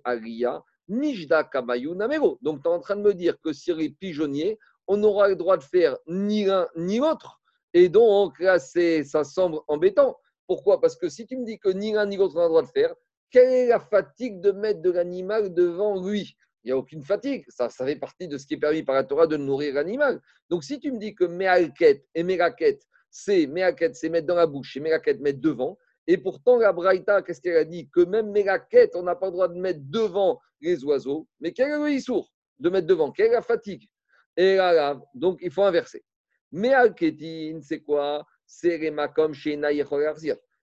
[0.04, 2.38] Aria, Nijda Kamayou Namero.
[2.42, 5.36] Donc, tu es en train de me dire que sur les pigeonniers, on aura le
[5.36, 7.40] droit de faire ni l'un ni l'autre.
[7.72, 10.16] Et donc, là, ça semble embêtant.
[10.46, 10.80] Pourquoi?
[10.80, 12.62] Parce que si tu me dis que ni l'un ni l'autre on a le droit
[12.62, 12.94] de faire,
[13.30, 16.36] quelle est la fatigue de mettre de l'animal devant lui?
[16.64, 17.44] Il n'y a aucune fatigue.
[17.48, 20.20] Ça, fait partie de ce qui est permis par la Torah de nourrir l'animal.
[20.48, 24.46] Donc si tu me dis que Mealket et Meraket, c'est Mealket, c'est mettre dans la
[24.46, 27.88] bouche et Meraket, mettre devant, et pourtant la Braïta, qu'est-ce qu'elle a dit?
[27.90, 31.28] Que même Meraket, on n'a pas le droit de mettre devant les oiseaux.
[31.40, 33.10] Mais quel est le issour de mettre devant?
[33.12, 33.88] Quelle est la fatigue?
[34.36, 36.02] Et là, donc il faut inverser.
[36.50, 38.26] Mealketin, c'est quoi?
[38.46, 39.58] C'est les makom chez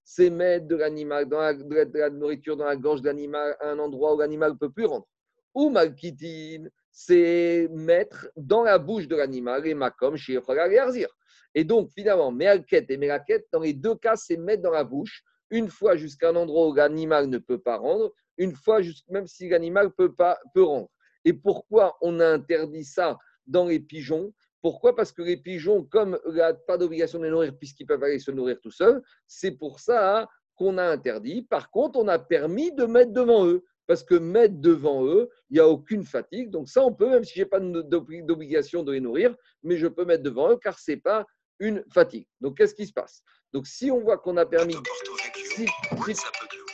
[0.03, 1.53] c'est mettre de l'animal, de, la,
[1.85, 4.71] de la nourriture dans la gorge de l'animal à un endroit où l'animal ne peut
[4.71, 5.10] plus rentrer.
[5.53, 10.39] Ou malkitine, c'est mettre dans la bouche de l'animal les makom chez
[10.79, 11.09] Arzir.
[11.53, 15.23] Et donc, finalement, mealket et melaket, dans les deux cas, c'est mettre dans la bouche,
[15.49, 18.79] une fois jusqu'à un endroit où l'animal ne peut pas rendre, une fois,
[19.09, 20.89] même si l'animal peut, pas, peut rendre.
[21.25, 24.33] Et pourquoi on a interdit ça dans les pigeons?
[24.61, 24.95] Pourquoi?
[24.95, 28.03] Parce que les pigeons, comme il n'y a pas d'obligation de les nourrir puisqu'ils peuvent
[28.03, 31.41] aller se nourrir tout seuls, c'est pour ça qu'on a interdit.
[31.43, 33.63] Par contre, on a permis de mettre devant eux.
[33.91, 36.49] Parce que mettre devant eux, il n'y a aucune fatigue.
[36.49, 39.75] Donc ça, on peut, même si je n'ai pas d'obli- d'obligation de les nourrir, mais
[39.75, 41.25] je peux mettre devant eux car ce n'est pas
[41.59, 42.25] une fatigue.
[42.39, 43.21] Donc qu'est-ce qui se passe?
[43.51, 44.77] Donc si on voit qu'on a permis...
[45.35, 45.65] Si,
[46.05, 46.21] si-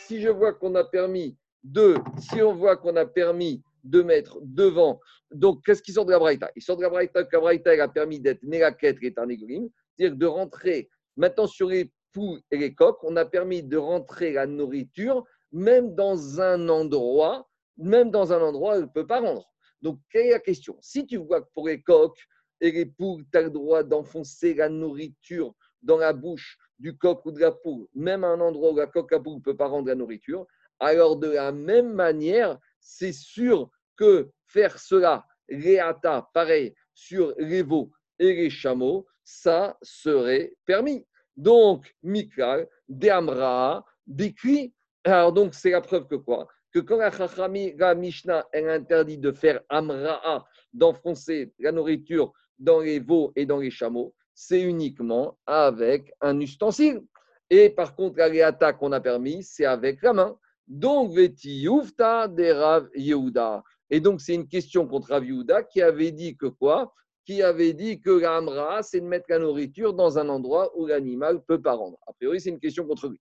[0.06, 1.96] si je vois qu'on a permis de...
[2.20, 5.00] Si on voit qu'on a permis de mettre devant...
[5.32, 6.52] Donc qu'est-ce qui sort de la Braïta?
[6.54, 9.68] Il sort de la Braïta que la Braïta elle a permis d'être Melaket et Tarnégolim,
[9.96, 14.32] c'est-à-dire de rentrer maintenant sur les poules et les coques, on a permis de rentrer
[14.34, 19.48] la nourriture même dans un endroit, même dans un endroit elle ne peut pas rendre.
[19.82, 20.76] Donc, quelle est la question?
[20.80, 22.18] Si tu vois que pour les coques
[22.60, 27.24] et les poules, tu as le droit d'enfoncer la nourriture dans la bouche du coq
[27.26, 29.56] ou de la poule, même à un endroit où la coque à poule ne peut
[29.56, 30.46] pas rendre la nourriture,
[30.80, 37.90] alors de la même manière, c'est sûr que faire cela, réata, pareil, sur les veaux
[38.18, 41.06] et les chameaux, ça serait permis.
[41.36, 44.74] Donc, Mikal, Deamra, décrit.
[45.04, 46.48] Alors, donc, c'est la preuve que quoi?
[46.72, 52.80] Que quand la, Chachami- la Mishnah, elle interdit de faire Amra'a, d'enfoncer la nourriture dans
[52.80, 57.02] les veaux et dans les chameaux, c'est uniquement avec un ustensile.
[57.50, 60.38] Et par contre, la réata qu'on a permis, c'est avec la main.
[60.66, 63.62] Donc, Veti Yufta de Rav Yehuda.
[63.88, 66.92] Et donc, c'est une question contre Rav Yehuda qui avait dit que quoi?
[67.24, 71.42] Qui avait dit que l'amra, c'est de mettre la nourriture dans un endroit où l'animal
[71.42, 71.98] peut pas rendre.
[72.06, 73.20] A priori, c'est une question contre lui.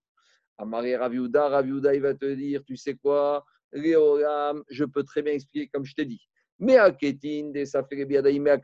[0.58, 3.46] Amaré Rav Yehuda, Rav Yehuda, il va te dire, tu sais quoi?
[3.74, 6.22] Léolam, je peux très bien expliquer comme je t'ai dit.
[6.60, 8.58] Mais à des mais à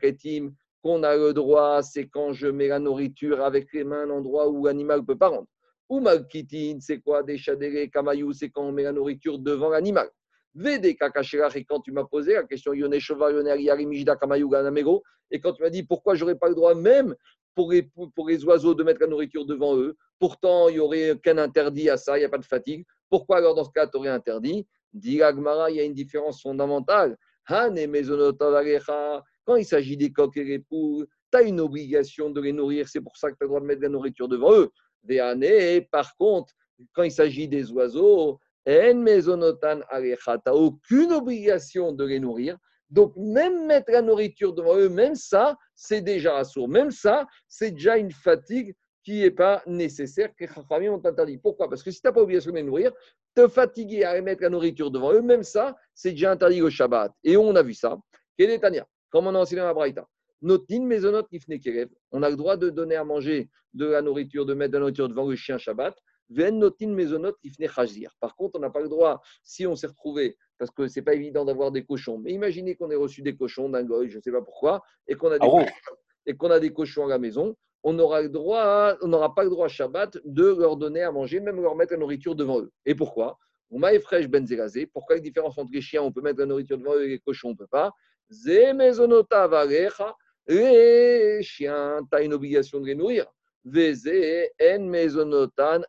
[0.82, 4.50] qu'on a le droit, c'est quand je mets la nourriture avec les mains, un endroit
[4.50, 5.48] où l'animal ne peut pas rentrer.
[5.88, 7.22] Ou Malkitin, c'est quoi?
[7.22, 10.10] Des chadérés, kamayou, c'est quand on met la nourriture devant l'animal.
[10.54, 15.02] Vede kakashirach, et quand tu m'as posé la question, Yone Shova, Yone Yarimijda, Kamayou, Ganamego,
[15.30, 17.14] et quand tu m'as dit pourquoi j'aurais pas le droit même
[17.54, 21.88] pour les, oiseaux de mettre la nourriture devant eux, pourtant il n'y aurait aucun interdit
[21.88, 22.84] à ça, il n'y a pas de fatigue.
[23.08, 24.66] Pourquoi alors dans ce cas tu aurais interdit?
[24.92, 27.16] Dit Agmara, il y a une différence fondamentale.
[27.46, 27.74] Quand
[29.56, 33.00] il s'agit des coqs et des poules, tu as une obligation de les nourrir, c'est
[33.00, 34.70] pour ça que tu as le droit de mettre la nourriture devant eux.
[35.02, 36.52] Des par contre,
[36.92, 42.56] quand il s'agit des oiseaux, tu n'as aucune obligation de les nourrir.
[42.90, 46.68] Donc, même mettre la nourriture devant eux, même ça, c'est déjà assourd.
[46.68, 51.38] Même ça, c'est déjà une fatigue qui n'est pas nécessaire, que les familles ont interdit.
[51.38, 51.68] Pourquoi?
[51.68, 52.90] Parce que si tu n'as pas obligation de les nourrir,
[53.34, 57.12] te fatiguer à mettre la nourriture devant eux, même ça, c'est déjà interdit au Shabbat.
[57.22, 57.98] Et on a vu ça.
[58.38, 60.06] Quel est Tania Comme on a enseigné à Braïta?
[60.40, 61.26] Notin maisonot
[62.12, 64.80] On a le droit de donner à manger de la nourriture, de mettre de la
[64.80, 65.94] nourriture devant le chien Shabbat.
[68.20, 71.04] Par contre, on n'a pas le droit, si on s'est retrouvé, parce que ce n'est
[71.04, 74.16] pas évident d'avoir des cochons, mais imaginez qu'on ait reçu des cochons d'un goy, je
[74.16, 75.66] ne sais pas pourquoi, et qu'on a, des ah
[76.26, 79.44] et qu'on a des cochons à la maison, on aura le droit, on n'aura pas
[79.44, 82.60] le droit à Shabbat de leur donner à manger, même leur mettre la nourriture devant
[82.60, 82.72] eux.
[82.86, 83.38] Et pourquoi?
[84.02, 84.86] Fraîche benzegazé.
[84.86, 87.18] Pourquoi la différence entre les chiens, on peut mettre la nourriture devant eux et les
[87.18, 87.92] cochons, on ne peut pas?
[90.46, 93.26] Les chiens, tu as une obligation de les nourrir.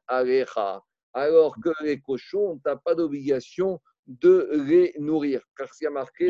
[0.07, 0.81] En
[1.13, 5.41] Alors que les cochons, tu n'as pas d'obligation de les nourrir.
[5.57, 6.27] Car s'il y a marqué.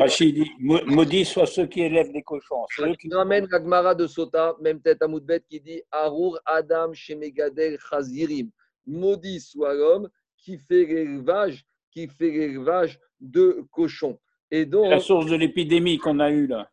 [0.86, 2.64] maudit soit ceux qui élèvent les cochons.
[2.74, 7.78] Ceux qui ramène la de Sota, même tête à Moudbet, qui dit Arur Adam Shemegadel
[7.78, 8.50] Chazirim.
[8.86, 14.18] Maudit soit l'homme qui fait l'élevage, qui fait l'élevage de cochons.
[14.50, 14.90] Et donc.
[14.90, 16.70] La source de l'épidémie qu'on a eue là.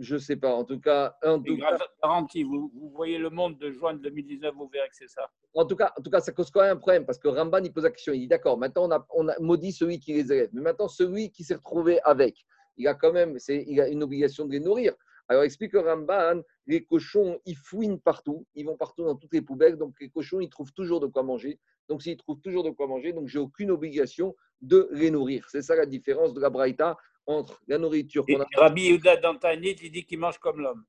[0.00, 0.54] Je ne sais pas.
[0.54, 2.44] En tout cas, en tout cas garantie.
[2.44, 5.28] Vous, voyez le monde de juin 2019, vous verrez que c'est ça.
[5.54, 7.58] En tout, cas, en tout cas, ça cause quand même un problème parce que Ramban,
[7.64, 8.12] il pose la question.
[8.12, 10.50] Il dit d'accord, maintenant, on a, on a maudit celui qui les élève.
[10.52, 12.36] Mais maintenant, celui qui s'est retrouvé avec,
[12.76, 14.94] il a quand même il a une obligation de les nourrir.
[15.28, 19.76] Alors, explique Ramban, les cochons, ils fouinent partout, ils vont partout dans toutes les poubelles,
[19.76, 21.58] donc les cochons, ils trouvent toujours de quoi manger.
[21.88, 25.46] Donc, s'ils trouvent toujours de quoi manger, donc j'ai aucune obligation de les nourrir.
[25.50, 26.96] C'est ça la différence de la Braïta
[27.28, 28.46] entre la nourriture qu'on a.
[28.56, 30.82] Rabbi Yehuda Dantanit, il dit qu'il mange comme l'homme.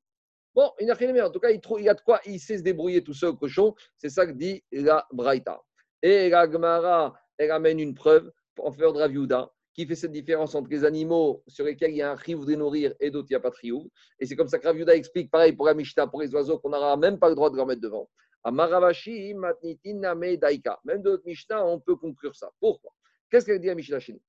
[0.55, 2.19] Bon, il n'a rien mais en tout cas, il, trouve, il y a de quoi,
[2.25, 3.75] il sait se débrouiller tout seul, cochon.
[3.97, 5.61] C'est ça que dit la Braïta.
[6.01, 10.11] Et la Gemara, elle amène une preuve en faveur de Rabbi Yehuda qui fait cette
[10.11, 13.27] différence entre les animaux sur lesquels il y a un riou de nourrir et d'autres,
[13.29, 13.89] il n'y a pas de riou.
[14.19, 16.57] Et c'est comme ça que Rabbi Yehuda explique, pareil pour la Mishnah, pour les oiseaux,
[16.59, 18.09] qu'on n'aura même pas le droit de leur mettre devant.
[18.43, 20.79] À Maravashi, Matnitin, Daika.
[20.85, 22.49] Même d'autres Mishnah, on peut conclure ça.
[22.59, 22.91] Pourquoi?
[23.29, 24.21] Qu'est-ce qu'elle dit à Mishnah chez nous?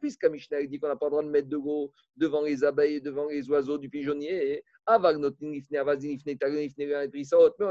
[0.00, 3.00] Puisqu'à Mishnah dit qu'on n'a pas le droit de mettre de l'eau devant les abeilles,
[3.00, 5.18] devant les oiseaux du pigeonnier, mais on a le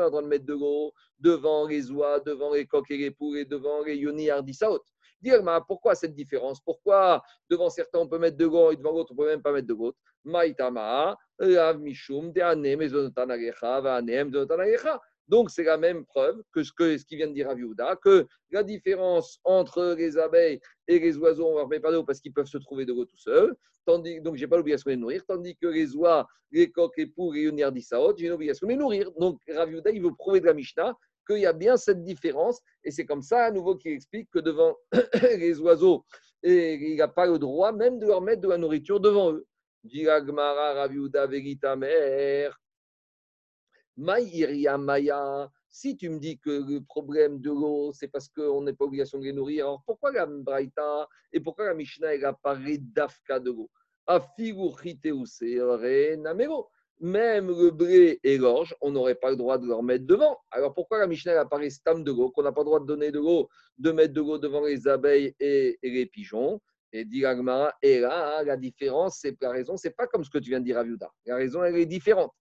[0.09, 3.45] droit de mettre de l'eau devant les oies, devant les coqs et les poules et
[3.45, 4.83] devant les yoni ardisaot.
[5.21, 6.61] Dire, pourquoi cette différence?
[6.61, 9.41] Pourquoi devant certains on peut mettre de l'eau et devant l'autre on ne peut même
[9.41, 9.93] pas mettre de l'eau
[10.23, 14.99] Maïtama, Rav Mishum, Deane, Mezonotanagecha, Vanem, Mezonotanagecha.
[15.29, 18.27] Donc, c'est la même preuve que ce, que, ce qui vient de dire Aviouda, que
[18.49, 22.19] la différence entre les abeilles et les oiseaux, on ne leur met pas d'eau parce
[22.19, 23.55] qu'ils peuvent se trouver de l'eau tout seuls.
[23.85, 25.23] Tandis, donc, je n'ai pas l'obligation de les nourrir.
[25.27, 29.11] Tandis que les oies, les coqs, les poules, les yonirdisaot, j'ai l'obligation de les nourrir.
[29.19, 30.95] Donc, Raviouda, il veut prouver de la Mishnah
[31.27, 32.59] qu'il y a bien cette différence.
[32.83, 34.75] Et c'est comme ça, à nouveau, qu'il explique que devant
[35.21, 36.05] les oiseaux,
[36.41, 39.45] et il n'a pas le droit même de leur mettre de la nourriture devant eux.
[39.83, 42.49] Dit Agmara, Raviouda, Veritamer.
[43.99, 48.71] Maïria Maya, si tu me dis que le problème de l'eau, c'est parce qu'on n'est
[48.71, 52.77] pas obligation de les nourrir, alors pourquoi la Braïta et pourquoi la Mishnah elle apparaît
[52.77, 53.69] d'Afka de l'eau?
[57.01, 60.37] Même le blé et l'orge, on n'aurait pas le droit de leur mettre devant.
[60.49, 63.11] Alors pourquoi la Mishnah apparaît stam de l'eau, qu'on n'a pas le droit de donner
[63.11, 66.61] de l'eau, de mettre de l'eau devant les abeilles et, les pigeons?
[66.93, 67.23] Et dit
[67.83, 70.65] et là, la différence, c'est la raison, c'est pas comme ce que tu viens de
[70.65, 71.11] dire à Viuda.
[71.25, 72.31] La raison, elle est différente.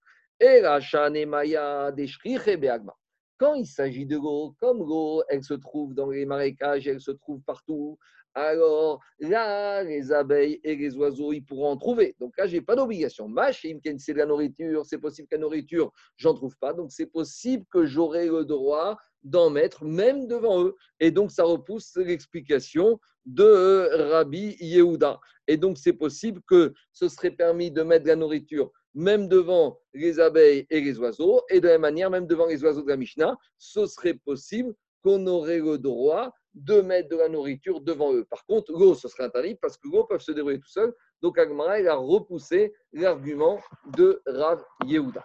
[3.37, 7.11] Quand il s'agit de l'eau, comme l'eau, elle se trouve dans les marécages, elle se
[7.11, 7.97] trouve partout,
[8.35, 12.15] alors là, les abeilles et les oiseaux, ils pourront en trouver.
[12.19, 13.27] Donc là, je n'ai pas d'obligation.
[13.27, 16.73] Machim, c'est de la nourriture, c'est possible qu'à nourriture, j'en trouve pas.
[16.73, 20.75] Donc c'est possible que j'aurai le droit d'en mettre même devant eux.
[20.99, 25.19] Et donc ça repousse l'explication de Rabbi Yehuda.
[25.47, 29.79] Et donc c'est possible que ce serait permis de mettre de la nourriture même devant
[29.93, 32.89] les abeilles et les oiseaux, et de la même manière, même devant les oiseaux de
[32.89, 34.73] la Mishnah, ce serait possible
[35.03, 38.25] qu'on aurait le droit de mettre de la nourriture devant eux.
[38.25, 40.93] Par contre, l'eau, ce serait interdit parce que l'eau peut se dérouler tout seul.
[41.21, 43.59] Donc, Agmara, a repoussé l'argument
[43.95, 45.23] de Rav Yehuda.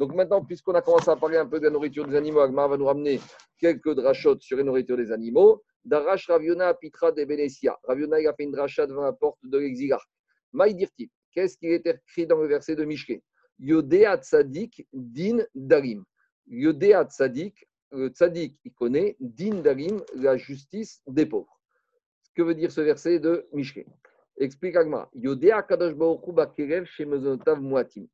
[0.00, 2.68] Donc maintenant, puisqu'on a commencé à parler un peu de la nourriture des animaux, Agmara
[2.68, 3.20] va nous ramener
[3.58, 5.62] quelques drachotes sur la nourriture des animaux.
[5.84, 7.78] Darash Raviona Pitra de Benesia.
[7.84, 10.08] Raviona, il a fait une drachat devant la porte de l'exilarque.
[10.52, 13.20] Maïdirti, qu'est-ce qui est écrit dans le verset de Mishke
[13.58, 16.04] Yodea Tzadik Din Darim.
[16.46, 21.60] Yodea Tzadik, le Tzadik, il connaît Din Darim, la justice des pauvres.
[22.34, 23.86] Que veut dire ce verset de Mishke
[24.36, 25.08] Explique Agma.
[25.14, 28.08] Yodea Kadosh Baruch Bakerev Shemezotav Muatim.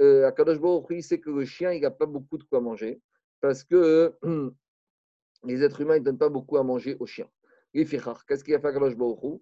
[0.00, 3.00] Euh, Akadosh Baruch il sait que le chien, il n'a pas beaucoup de quoi manger
[3.40, 4.12] parce que
[5.44, 7.28] les êtres humains ne donnent pas beaucoup à manger aux chiens.
[7.72, 9.40] Qu'est-ce qu'il a fait Akadosh Baruch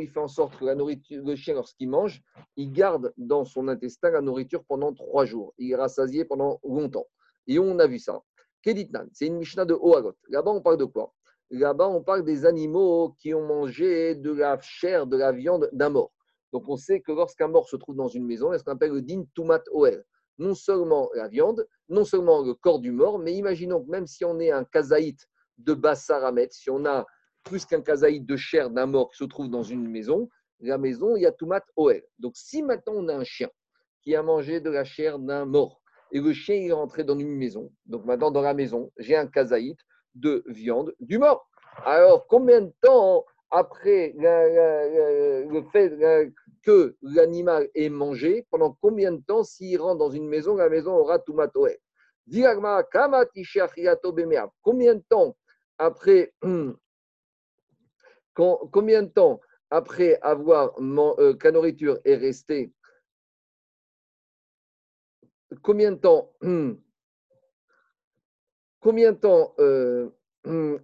[0.00, 2.22] il fait en sorte que la nourriture, le chien, lorsqu'il mange,
[2.56, 5.52] il garde dans son intestin la nourriture pendant trois jours.
[5.58, 7.06] Il est rassasié pendant longtemps.
[7.46, 8.22] Et on a vu ça.
[8.62, 10.14] Keditnan, c'est une Mishnah de Oagot.
[10.28, 11.12] Là-bas, on parle de quoi?
[11.50, 15.90] Là-bas, on parle des animaux qui ont mangé de la chair, de la viande d'un
[15.90, 16.12] mort.
[16.52, 18.64] Donc, on sait que lorsqu'un mort se trouve dans une maison, il y a ce
[18.64, 20.04] qu'on appelle le din tumat oel.
[20.38, 24.24] Non seulement la viande, non seulement le corps du mort, mais imaginons que même si
[24.24, 25.18] on est un kazaït
[25.58, 27.06] de bassar si on a
[27.44, 30.28] plus qu'un kazaïd de chair d'un mort qui se trouve dans une maison,
[30.60, 32.02] la maison, il y a Toumat Oel.
[32.18, 33.50] Donc si maintenant on a un chien
[34.02, 35.80] qui a mangé de la chair d'un mort,
[36.12, 39.26] et le chien est rentré dans une maison, donc maintenant dans la maison, j'ai un
[39.26, 39.76] kazaïd
[40.14, 41.48] de viande du mort.
[41.84, 45.92] Alors combien de temps après le fait
[46.62, 50.94] que l'animal est mangé, pendant combien de temps s'il rentre dans une maison, la maison
[50.94, 51.78] aura Toumat Oel?
[54.62, 55.36] Combien de temps
[55.78, 56.32] après
[58.34, 62.72] combien de temps après avoir euh, que la nourriture est restée
[65.62, 66.32] Combien de temps
[68.80, 70.10] Combien de temps euh,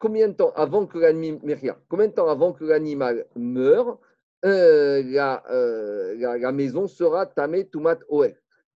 [0.00, 3.98] Combien de temps avant que l'animal Combien de temps avant que l'animal meure
[4.44, 8.36] euh, la, maison sera tamé tumat oel.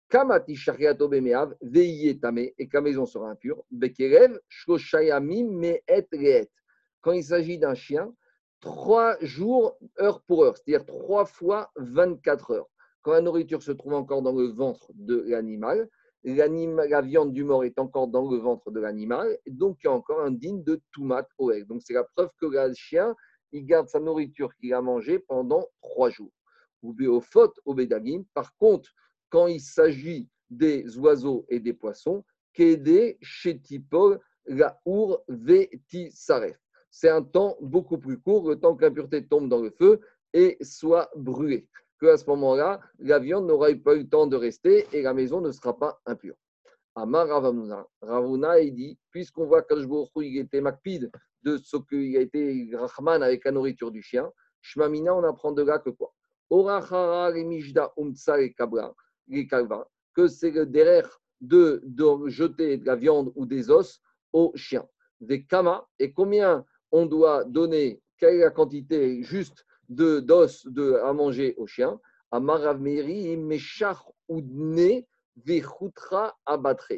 [0.10, 3.66] Kamati shariato bemeav veiye tamé et que la maison sera impure.
[3.70, 6.50] Bekerev shoshayamim me et reet
[7.08, 8.14] quand il s'agit d'un chien,
[8.60, 12.68] trois jours, heure pour heure, c'est-à-dire trois fois 24 heures.
[13.02, 15.88] Quand la nourriture se trouve encore dans le ventre de l'animal,
[16.26, 19.94] la viande du mort est encore dans le ventre de l'animal, donc il y a
[19.94, 21.66] encore un digne de tomate oeg.
[21.68, 23.16] Donc c'est la preuve que le chien,
[23.54, 26.34] il garde sa nourriture qu'il a mangée pendant trois jours.
[26.84, 28.24] Ou au faute au bédagim.
[28.34, 28.90] Par contre,
[29.30, 36.58] quand il s'agit des oiseaux et des poissons, kédé, chétipol, la our, veti, saref
[36.90, 40.00] c'est un temps beaucoup plus court, le temps que l'impureté tombe dans le feu
[40.34, 41.68] et soit brûlée.
[42.00, 45.14] Que à ce moment-là, la viande n'aura pas eu le temps de rester et la
[45.14, 46.36] maison ne sera pas impure.
[46.96, 51.12] Amar Ravuna, Ravuna, il dit, puisqu'on voit qu'il était makpid
[51.44, 54.32] de ce qu'il a été Rahman avec la nourriture du chien,
[54.62, 56.14] Shmamina, on apprend de là que quoi?
[60.16, 64.02] Que c'est le derrière de, de jeter de la viande ou des os
[64.34, 64.88] au chien.
[65.20, 70.68] Des kama, et combien on doit donner quelle est la quantité juste de d'os
[71.04, 72.00] à manger au chien.
[72.32, 75.04] Maravmeri, Meshach Udne
[75.46, 76.94] Vechutra Abattre.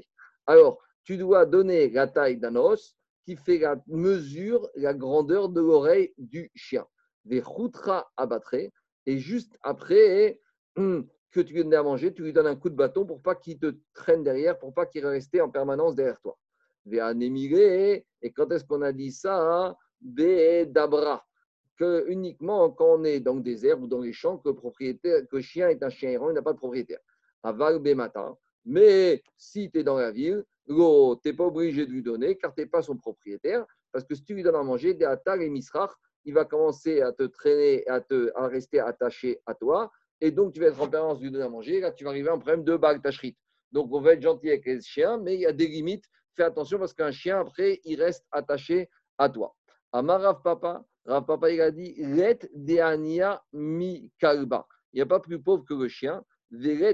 [0.46, 5.62] Alors, tu dois donner la taille d'un os qui fait la mesure, la grandeur de
[5.62, 6.86] l'oreille du chien.
[7.26, 8.72] Vechutra Abattre.
[9.06, 10.40] Et juste après
[10.76, 13.22] hum, que tu lui donnes à manger, tu lui donnes un coup de bâton pour
[13.22, 16.38] pas qu'il te traîne derrière, pour pas qu'il reste en permanence derrière toi.
[16.92, 21.26] Et quand est-ce qu'on a dit ça Dabra.
[21.78, 25.40] Que uniquement quand on est dans le désert ou dans les champs, que, propriétaire, que
[25.40, 27.00] chien est un chien errant, il n'a pas de propriétaire.
[27.44, 28.38] Aval matin.
[28.66, 32.54] Mais si tu es dans la ville, tu n'es pas obligé de lui donner car
[32.54, 33.66] tu n'es pas son propriétaire.
[33.92, 35.92] Parce que si tu lui donnes à manger, des et misrach,
[36.26, 39.92] il va commencer à te traîner, à, te, à rester attaché à toi.
[40.22, 41.80] Et donc, tu vas être en permanence de lui donner à manger.
[41.80, 43.02] Là, tu vas arriver un problème de bague.
[43.72, 46.06] Donc, on va être gentil avec les chiens, mais il y a des limites
[46.36, 49.56] fais attention parce qu'un chien, après, il reste attaché à toi.
[49.92, 54.68] Amar Rav Papa, Rav Papa, il a dit Let deania mi kalba.
[54.94, 56.24] Il n'y a pas plus pauvre que le chien.
[56.52, 56.88] Et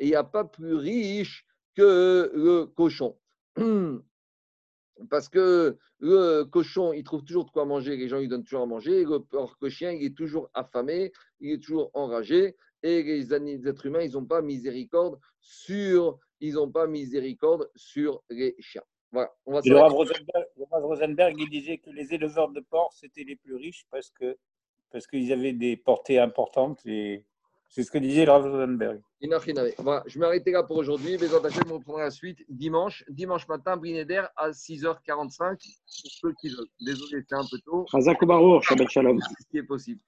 [0.00, 3.18] il n'y a pas plus riche que le cochon.
[5.10, 8.62] Parce que le cochon, il trouve toujours de quoi manger, les gens lui donnent toujours
[8.62, 9.04] à manger.
[9.04, 12.56] Le porc chien, il est toujours affamé, il est toujours enragé.
[12.82, 18.54] Et les êtres humains, ils n'ont pas miséricorde sur ils n'ont pas miséricorde sur les
[18.58, 18.82] chiens.
[19.12, 23.24] Voilà, on va le, Rav Rosenberg, Rosenberg, il disait que les éleveurs de porcs, c'était
[23.24, 24.36] les plus riches parce que
[24.90, 27.24] parce qu'ils avaient des portées importantes et
[27.68, 29.00] C'est ce que disait le Rav Rosenberg.
[29.78, 31.16] Voilà, je vais m'arrêter là pour aujourd'hui.
[31.18, 31.40] Mais dans
[31.70, 33.02] on reprendra la suite dimanche.
[33.08, 35.38] Dimanche matin, Brinéder à 6h45.
[35.38, 36.66] Pour ceux qui veulent.
[36.80, 37.86] Désolé, c'est un peu tôt.
[38.60, 39.18] Shabbat Shalom.
[39.20, 40.02] Ce qui est possible.